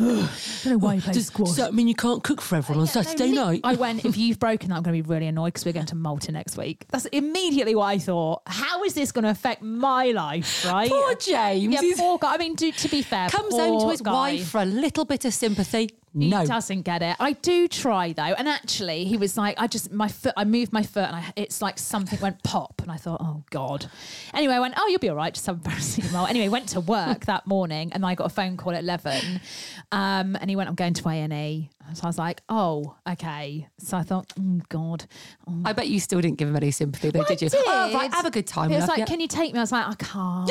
I 0.00 0.28
don't 0.64 0.66
know 0.72 0.78
why 0.78 0.94
you 0.94 1.00
play 1.02 1.12
squash. 1.14 1.52
that 1.52 1.74
mean 1.74 1.86
you 1.88 1.94
can't 1.94 2.22
cook 2.24 2.40
for 2.40 2.56
everyone 2.56 2.88
on 2.88 3.04
No, 3.18 3.44
night? 3.50 3.60
I 3.64 3.74
went, 3.74 4.04
if 4.04 4.16
you've 4.16 4.38
broken 4.38 4.70
that, 4.70 4.76
I'm 4.76 4.82
going 4.82 4.96
to 4.96 5.02
be 5.02 5.08
really 5.08 5.26
annoyed 5.26 5.48
because 5.52 5.64
we're 5.64 5.72
going 5.72 5.86
to 5.86 5.94
Malta 5.96 6.32
next 6.32 6.56
week. 6.56 6.86
That's 6.90 7.06
immediately 7.06 7.74
what 7.74 7.84
I 7.86 7.98
thought. 7.98 8.42
How 8.46 8.82
is 8.84 8.94
this 8.94 9.12
going 9.12 9.24
to 9.24 9.30
affect 9.30 9.62
my 9.62 10.06
life, 10.12 10.64
right? 10.66 10.90
Poor 10.90 11.14
James. 11.16 11.72
Yeah, 11.74 11.80
He's- 11.80 11.98
poor 12.00 12.18
guy. 12.18 12.34
I 12.34 12.38
mean, 12.38 12.56
to, 12.56 12.72
to 12.72 12.88
be 12.88 13.02
fair, 13.02 13.28
comes 13.28 13.54
home 13.54 13.80
to 13.82 13.90
his 13.90 14.00
guy. 14.00 14.12
wife 14.12 14.48
for 14.48 14.60
a 14.62 14.64
little 14.64 15.04
bit 15.04 15.24
of 15.24 15.34
sympathy. 15.34 15.90
He 16.18 16.30
doesn't 16.30 16.82
get 16.82 17.02
it. 17.02 17.16
I 17.20 17.32
do 17.32 17.68
try 17.68 18.12
though, 18.12 18.22
and 18.22 18.48
actually, 18.48 19.04
he 19.04 19.16
was 19.16 19.36
like, 19.36 19.60
I 19.60 19.66
just 19.68 19.92
my 19.92 20.08
foot. 20.08 20.34
I 20.36 20.44
moved 20.44 20.72
my 20.72 20.82
foot, 20.82 21.04
and 21.04 21.16
I, 21.16 21.32
it's 21.36 21.62
like 21.62 21.78
something 21.78 22.18
went 22.20 22.42
pop, 22.42 22.82
and 22.82 22.90
I 22.90 22.96
thought, 22.96 23.20
oh 23.20 23.44
god. 23.50 23.88
Anyway, 24.34 24.54
I 24.54 24.60
went, 24.60 24.74
oh, 24.76 24.88
you'll 24.88 24.98
be 24.98 25.08
all 25.08 25.16
right. 25.16 25.32
Just 25.32 25.46
have 25.46 25.58
a 25.58 25.60
paracetamol. 25.68 26.28
Anyway, 26.28 26.48
went 26.48 26.68
to 26.70 26.80
work 26.80 27.26
that 27.26 27.46
morning, 27.46 27.92
and 27.92 28.04
I 28.04 28.16
got 28.16 28.26
a 28.26 28.30
phone 28.30 28.56
call 28.56 28.72
at 28.72 28.82
eleven, 28.82 29.40
um, 29.92 30.36
and 30.36 30.50
he 30.50 30.56
went, 30.56 30.68
I'm 30.68 30.74
going 30.74 30.94
to 30.94 31.08
A 31.08 31.12
and 31.12 31.32
E. 31.32 31.70
So 31.94 32.04
I 32.04 32.06
was 32.06 32.18
like, 32.18 32.42
oh, 32.48 32.96
okay. 33.08 33.68
So 33.78 33.96
I 33.96 34.02
thought, 34.02 34.32
oh 34.38 34.60
god. 34.68 35.06
Oh, 35.48 35.62
I 35.64 35.72
bet 35.72 35.88
you 35.88 36.00
still 36.00 36.20
didn't 36.20 36.38
give 36.38 36.48
him 36.48 36.56
any 36.56 36.70
sympathy, 36.70 37.10
though, 37.10 37.22
I 37.22 37.24
did 37.24 37.42
you? 37.42 37.48
Oh, 37.52 37.92
right, 37.94 38.10
did. 38.10 38.14
have 38.14 38.26
a 38.26 38.30
good 38.30 38.46
time. 38.46 38.70
He 38.70 38.76
was 38.76 38.86
like, 38.88 38.98
yeah. 38.98 39.04
can 39.06 39.20
you 39.20 39.28
take 39.28 39.52
me? 39.52 39.58
I 39.58 39.62
was 39.62 39.72
like, 39.72 39.86
I 39.86 39.94
can't. 39.98 40.50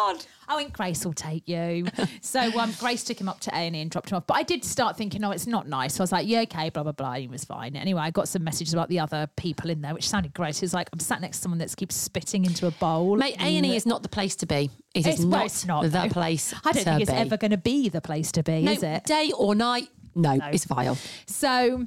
Oh 0.00 0.06
my 0.06 0.12
god. 0.14 0.26
I 0.48 0.56
went, 0.56 0.72
Grace 0.72 1.04
will 1.04 1.12
take 1.12 1.46
you. 1.48 1.86
so 2.22 2.40
um, 2.58 2.72
Grace 2.80 3.04
took 3.04 3.20
him 3.20 3.28
up 3.28 3.38
to 3.40 3.50
A 3.54 3.58
and 3.58 3.76
E 3.76 3.80
and 3.82 3.90
dropped 3.90 4.10
him 4.10 4.16
off. 4.16 4.26
But 4.26 4.34
I 4.34 4.42
did 4.42 4.64
start 4.64 4.96
thinking, 4.96 5.22
oh, 5.22 5.30
it's 5.30 5.46
not 5.46 5.68
nice. 5.68 5.94
So 5.94 6.00
I 6.00 6.04
was 6.04 6.10
like, 6.12 6.26
yeah, 6.26 6.40
okay, 6.40 6.70
blah 6.70 6.82
blah 6.82 6.92
blah. 6.92 7.14
He 7.14 7.28
was 7.28 7.44
fine. 7.44 7.76
Anyway, 7.76 8.00
I 8.00 8.10
got 8.10 8.26
some 8.28 8.42
messages 8.42 8.72
about 8.74 8.88
the 8.88 8.98
other 8.98 9.28
people 9.36 9.70
in 9.70 9.80
there, 9.80 9.94
which 9.94 10.08
sounded 10.08 10.34
great. 10.34 10.56
He 10.56 10.64
was 10.64 10.74
like, 10.74 10.88
I'm 10.92 10.98
sat 10.98 11.20
next 11.20 11.38
to 11.38 11.42
someone 11.42 11.58
that 11.58 11.74
keeps 11.76 11.94
spitting 11.94 12.44
into 12.44 12.66
a 12.66 12.72
bowl. 12.72 13.16
Mate, 13.16 13.36
A 13.38 13.56
and 13.56 13.64
E 13.66 13.76
is 13.76 13.86
not 13.86 14.02
the 14.02 14.08
place 14.08 14.34
to 14.36 14.46
be. 14.46 14.70
It 14.94 15.00
is 15.00 15.06
It's- 15.06 15.20
well, 15.20 15.28
not, 15.30 15.46
it's 15.46 15.66
not 15.66 15.82
the 15.82 15.88
though. 15.88 16.08
place. 16.08 16.52
I 16.64 16.72
don't 16.72 16.82
to 16.82 16.90
think 16.90 17.02
it's 17.02 17.10
be. 17.12 17.16
ever 17.16 17.36
going 17.36 17.52
to 17.52 17.56
be 17.56 17.88
the 17.88 18.00
place 18.00 18.32
to 18.32 18.42
be, 18.42 18.62
no, 18.62 18.72
is 18.72 18.82
it? 18.82 19.04
day 19.04 19.30
or 19.36 19.54
night. 19.54 19.88
No, 20.14 20.36
it's 20.52 20.64
vile. 20.64 20.96
So. 21.26 21.86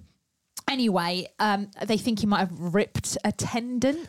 Anyway, 0.70 1.28
um, 1.40 1.70
they 1.86 1.98
think 1.98 2.20
he 2.20 2.26
might 2.26 2.40
have 2.40 2.58
ripped 2.58 3.18
a 3.26 3.34
tendon. 3.34 4.08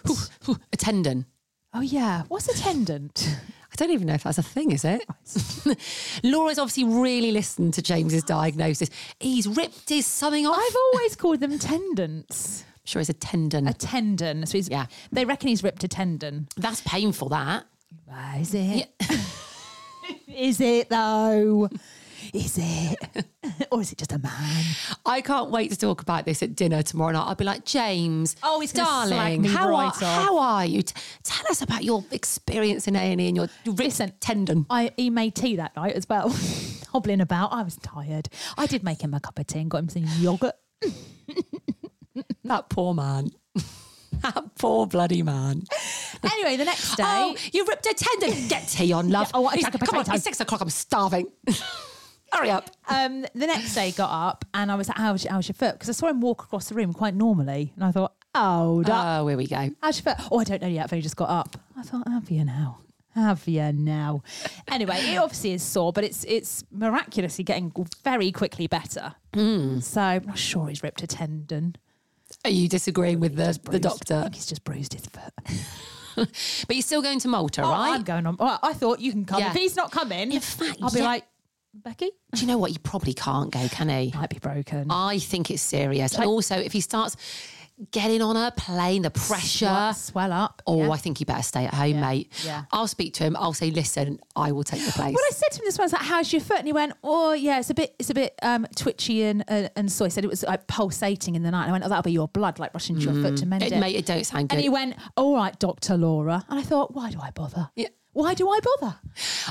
A 0.73 0.77
tendon. 0.77 1.27
oh 1.75 1.81
yeah, 1.81 2.23
what's 2.29 2.49
a 2.49 2.57
tendon? 2.57 3.11
I 3.75 3.77
don't 3.77 3.91
even 3.91 4.07
know 4.07 4.15
if 4.15 4.23
that's 4.23 4.39
a 4.39 4.43
thing, 4.43 4.71
is 4.71 4.85
it? 4.85 5.05
Laura's 6.23 6.59
obviously 6.61 6.85
really 6.85 7.33
listened 7.33 7.75
to 7.75 7.83
James's 7.83 8.23
diagnosis. 8.23 8.89
He's 9.19 9.49
ripped 9.49 9.89
his 9.89 10.07
something 10.07 10.47
off. 10.47 10.57
I've 10.57 10.77
always 10.77 11.17
called 11.17 11.41
them 11.41 11.59
tendons. 11.59 12.65
sure 12.85 13.01
it's 13.01 13.11
a 13.11 13.15
tendon. 13.15 13.67
A 13.67 13.73
tendon. 13.75 14.47
So 14.47 14.59
he's, 14.59 14.69
Yeah. 14.69 14.87
they 15.11 15.25
reckon 15.25 15.49
he's 15.49 15.65
ripped 15.65 15.83
a 15.83 15.89
tendon. 15.89 16.47
That's 16.57 16.83
painful, 16.83 17.31
that. 17.31 17.65
Is 18.39 18.55
it? 18.55 18.89
is 20.29 20.61
it 20.61 20.89
though? 20.89 21.69
Is 22.33 22.59
it? 22.61 23.27
or 23.71 23.81
is 23.81 23.93
it 23.93 23.99
just 23.99 24.13
a 24.13 24.19
man? 24.19 24.65
I 25.05 25.21
can't 25.21 25.51
wait 25.51 25.71
to 25.73 25.79
talk 25.79 26.01
about 26.03 26.25
this 26.25 26.43
at 26.43 26.55
dinner 26.57 26.83
tomorrow 26.83 27.13
night. 27.13 27.25
I'll 27.27 27.35
be 27.35 27.45
like, 27.45 27.65
James, 27.65 28.37
Oh, 28.43 28.61
he's 28.61 28.73
darling, 28.73 29.45
how, 29.45 29.69
right 29.69 30.03
are, 30.03 30.23
how 30.23 30.39
are 30.39 30.65
you? 30.67 30.83
T- 30.83 30.95
tell 31.23 31.47
us 31.51 31.63
about 31.63 31.85
your 31.85 32.05
experience 32.11 32.89
in 32.89 32.97
A&E 32.97 33.29
and 33.29 33.37
your 33.37 33.49
Listen, 33.67 34.13
tendon. 34.21 34.67
I 34.71 34.93
he 34.97 35.11
made 35.11 35.35
tea 35.35 35.57
that 35.57 35.77
night 35.77 35.95
as 35.95 36.09
well, 36.09 36.29
hobbling 36.93 37.21
about. 37.21 37.53
I 37.53 37.63
was 37.63 37.77
tired. 37.77 38.29
I 38.57 38.67
did 38.67 38.83
make 38.83 39.03
him 39.03 39.15
a 39.15 39.21
cup 39.21 39.39
of 39.39 39.47
tea 39.47 39.61
and 39.61 39.71
got 39.71 39.79
him 39.79 39.89
some 39.89 40.05
yogurt. 40.19 40.55
That 42.45 42.69
poor 42.69 42.95
man. 42.95 43.31
that 44.21 44.55
poor 44.59 44.87
bloody 44.87 45.23
man. 45.23 45.65
Anyway, 46.23 46.57
the 46.57 46.65
next 46.67 46.93
oh, 46.93 46.97
day, 46.97 47.05
Oh, 47.07 47.37
you 47.53 47.65
ripped 47.67 47.87
a 47.87 47.95
tendon. 47.95 48.49
Get 48.49 48.69
tea 48.69 48.93
on, 48.93 49.09
love. 49.11 49.29
Yeah, 49.35 49.41
oh, 49.41 49.47
It's- 49.53 49.63
drank 49.63 49.75
a 49.75 49.79
come 49.79 49.99
on, 50.01 50.15
it's 50.15 50.25
six 50.25 50.41
o'clock. 50.41 50.61
I'm 50.61 50.71
starving. 50.71 51.27
Hurry 52.35 52.51
up. 52.51 52.71
um, 52.89 53.23
the 53.35 53.47
next 53.47 53.75
day 53.75 53.93
got 53.93 54.11
up 54.11 54.45
and 54.55 54.71
I 54.71 54.75
was 54.75 54.89
like, 54.89 54.99
"How's, 54.99 55.25
how's 55.25 55.49
your 55.49 55.55
foot?" 55.55 55.73
Because 55.75 55.89
I 55.89 55.93
saw 55.93 56.09
him 56.09 56.21
walk 56.21 56.43
across 56.45 56.69
the 56.69 56.75
room 56.75 56.93
quite 56.93 57.15
normally, 57.15 57.73
and 57.77 57.85
I 57.85 57.93
thought, 57.93 58.13
"Oh, 58.35 58.83
Oh, 58.87 59.27
here 59.29 59.37
we 59.39 59.47
go. 59.47 59.71
how's 59.83 60.05
your 60.05 60.15
foot?" 60.15 60.27
Oh, 60.31 60.39
I 60.41 60.45
don't 60.45 60.61
know 60.63 60.69
yet. 60.69 60.85
I've 60.85 60.93
only 60.93 61.03
just 61.03 61.17
got 61.17 61.31
up. 61.31 61.57
I 61.77 61.83
thought, 61.83 62.07
"Have 62.09 62.31
you 62.31 62.45
now?" 62.45 62.79
Have 63.15 63.47
you 63.47 63.73
now? 63.73 64.25
anyway, 64.69 64.97
it 64.97 65.17
obviously 65.19 65.53
is 65.53 65.63
sore, 65.63 65.93
but 65.93 66.03
it's 66.03 66.25
it's 66.25 66.65
miraculously 66.73 67.45
getting 67.45 67.73
very 68.03 68.33
quickly 68.33 68.67
better. 68.67 69.15
So 69.35 70.01
I'm 70.01 70.27
not 70.27 70.37
sure 70.39 70.67
he's 70.67 70.83
ripped 70.83 71.03
a 71.05 71.07
tendon. 71.07 71.77
Are 72.45 72.51
you 72.51 72.69
disagreeing 72.69 73.21
with 73.21 73.37
the, 73.37 73.53
the 73.53 73.61
Bruised- 73.79 73.87
I 73.87 73.89
doctor? 73.89 74.23
think 74.23 74.35
he's 74.35 74.47
just 74.47 74.65
bruised 74.65 74.95
his 74.95 75.07
foot. 75.07 75.33
But 76.17 76.77
you're 76.77 76.83
still 76.83 77.03
going 77.03 77.19
to 77.21 77.29
Malta, 77.29 77.63
Oh, 77.63 77.71
right? 77.71 77.91
I'm 77.95 78.03
going 78.05 78.25
on. 78.27 78.37
Well, 78.39 78.59
I 78.63 78.73
thought 78.73 79.01
you 79.01 79.11
can 79.11 79.25
come. 79.25 79.41
Yeah. 79.41 79.51
If 79.51 79.57
he's 79.57 79.75
not 79.75 79.91
coming, 79.91 80.31
In 80.31 80.41
fact, 80.41 80.79
I'll 80.81 80.91
be 80.91 81.01
yeah. 81.01 81.05
like, 81.07 81.25
Becky, 81.83 82.11
Do 82.35 82.41
you 82.41 82.47
know 82.47 82.59
what? 82.59 82.71
He 82.71 82.79
probably 82.79 83.15
can't 83.15 83.51
go, 83.51 83.67
can 83.69 83.89
he? 83.89 84.13
might 84.15 84.31
be 84.31 84.39
broken. 84.39 84.87
I 84.91 85.19
think 85.19 85.51
it's 85.51 85.63
serious. 85.63 86.15
And 86.15 86.25
also, 86.25 86.57
if 86.57 86.73
he 86.73 86.81
starts 86.81 87.17
getting 87.91 88.23
on 88.23 88.37
a 88.37 88.53
plane, 88.57 89.03
the 89.03 89.11
pressure. 89.11 89.67
Swell, 89.67 89.95
swell 89.95 90.33
up. 90.33 90.63
Oh, 90.67 90.85
yeah. 90.85 90.91
I 90.91 90.97
think 90.97 91.19
you 91.19 91.27
better 91.27 91.43
stay 91.43 91.65
at 91.67 91.75
home, 91.75 92.01
mate. 92.01 92.33
yeah. 92.45 92.65
I'll 92.71 92.87
speak 92.87 93.15
to 93.15 93.25
him. 93.25 93.37
I'll 93.37 93.53
say, 93.53 93.71
listen, 93.73 94.21
I 94.37 94.53
will 94.53 94.63
take 94.63 94.85
the 94.87 94.93
place. 94.93 95.15
Well, 95.15 95.25
I 95.27 95.33
said 95.33 95.51
to 95.51 95.59
him 95.61 95.65
this 95.65 95.77
one, 95.77 95.83
I 95.83 95.87
was 95.87 95.93
like, 95.93 96.03
"How's 96.03 96.33
your 96.33 96.41
foot?" 96.41 96.59
And 96.59 96.67
he 96.69 96.73
went, 96.73 96.93
"Oh, 97.03 97.33
yeah, 97.33 97.59
it's 97.59 97.71
a 97.71 97.75
bit, 97.75 97.95
it's 97.99 98.11
a 98.11 98.15
bit 98.15 98.39
um, 98.43 98.67
twitchy 98.77 99.25
and 99.25 99.43
uh, 99.49 99.69
and 99.75 99.91
so." 99.91 100.05
He 100.05 100.11
said 100.11 100.25
it 100.25 100.29
was 100.31 100.45
like 100.45 100.69
pulsating 100.69 101.35
in 101.35 101.43
the 101.43 101.51
night. 101.51 101.63
And 101.65 101.71
I 101.71 101.73
went, 101.73 101.85
"Oh, 101.85 101.89
that'll 101.89 102.03
be 102.05 102.13
your 102.13 102.29
blood, 102.29 102.61
like 102.61 102.73
rushing 102.75 102.97
to 103.01 103.03
your 103.03 103.15
foot 103.23 103.37
to 103.39 103.47
mend 103.47 103.65
it, 103.65 103.73
it." 103.73 103.81
mate, 103.81 103.97
it 103.97 104.07
don't 104.07 104.25
sound 104.25 104.51
good. 104.51 104.55
and 104.57 104.63
he 104.63 104.69
went, 104.69 104.95
"All 105.17 105.35
right, 105.35 105.59
Doctor 105.59 105.97
Laura." 105.97 106.45
And 106.49 106.61
I 106.61 106.63
thought, 106.63 106.95
"Why 106.95 107.11
do 107.11 107.19
I 107.21 107.31
bother? 107.33 107.71
Yeah. 107.75 107.89
Why 108.15 108.35
do 108.35 108.49
I 108.49 108.59
bother?" 108.61 108.97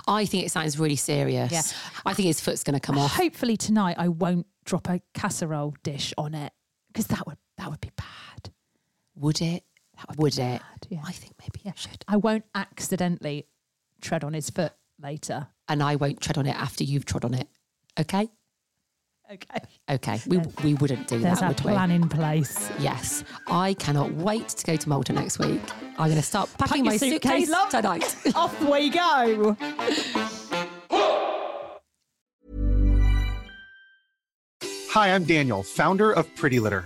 I 0.07 0.25
think 0.25 0.45
it 0.45 0.49
sounds 0.49 0.79
really 0.79 0.95
serious. 0.95 1.51
Yeah. 1.51 1.61
I 2.05 2.13
think 2.13 2.27
his 2.27 2.41
foot's 2.41 2.63
going 2.63 2.73
to 2.73 2.79
come 2.79 2.97
off. 2.97 3.15
Hopefully 3.15 3.55
tonight 3.55 3.95
I 3.99 4.07
won't 4.07 4.47
drop 4.65 4.89
a 4.89 5.01
casserole 5.13 5.75
dish 5.83 6.13
on 6.17 6.33
it 6.33 6.51
because 6.87 7.07
that 7.07 7.27
would 7.27 7.37
that 7.57 7.69
would 7.69 7.81
be 7.81 7.91
bad. 7.95 8.51
Would 9.15 9.41
it? 9.41 9.63
Would, 10.17 10.33
it? 10.33 10.61
bad, 10.61 10.87
yeah. 10.89 11.01
I 11.05 11.11
think 11.11 11.35
maybe 11.39 11.61
you 11.63 11.71
should. 11.75 12.03
I 12.07 12.17
won't 12.17 12.45
accidentally 12.55 13.47
tread 14.01 14.23
on 14.23 14.33
his 14.33 14.49
foot 14.49 14.73
later. 14.99 15.47
And 15.69 15.81
I 15.81 15.95
won't 15.95 16.19
tread 16.19 16.37
on 16.37 16.45
it 16.45 16.55
after 16.55 16.83
you've 16.83 17.05
trod 17.05 17.23
on 17.23 17.33
it. 17.33 17.47
Okay? 17.99 18.29
Okay. 19.31 19.59
Okay. 19.89 20.19
We, 20.27 20.39
we 20.63 20.73
wouldn't 20.75 21.07
do 21.07 21.19
There's 21.19 21.39
that, 21.39 21.45
a 21.45 21.47
would 21.49 21.57
plan 21.57 21.91
in 21.91 22.09
place. 22.09 22.69
Yes. 22.77 23.23
I 23.47 23.73
cannot 23.75 24.11
wait 24.13 24.49
to 24.49 24.65
go 24.65 24.75
to 24.75 24.89
Malta 24.89 25.13
next 25.13 25.39
week. 25.39 25.61
I'm 25.97 26.09
going 26.09 26.15
to 26.15 26.21
start 26.21 26.49
packing 26.57 26.85
your 26.85 26.93
my 26.93 26.97
suitcase, 26.97 27.47
suitcase 27.47 27.49
love. 27.49 27.69
tonight. 27.69 28.15
Off 28.35 28.61
we 28.61 28.89
go. 28.89 29.55
Hi, 34.89 35.11
I'm 35.11 35.23
Daniel, 35.23 35.63
founder 35.63 36.11
of 36.11 36.33
Pretty 36.35 36.59
Litter. 36.59 36.85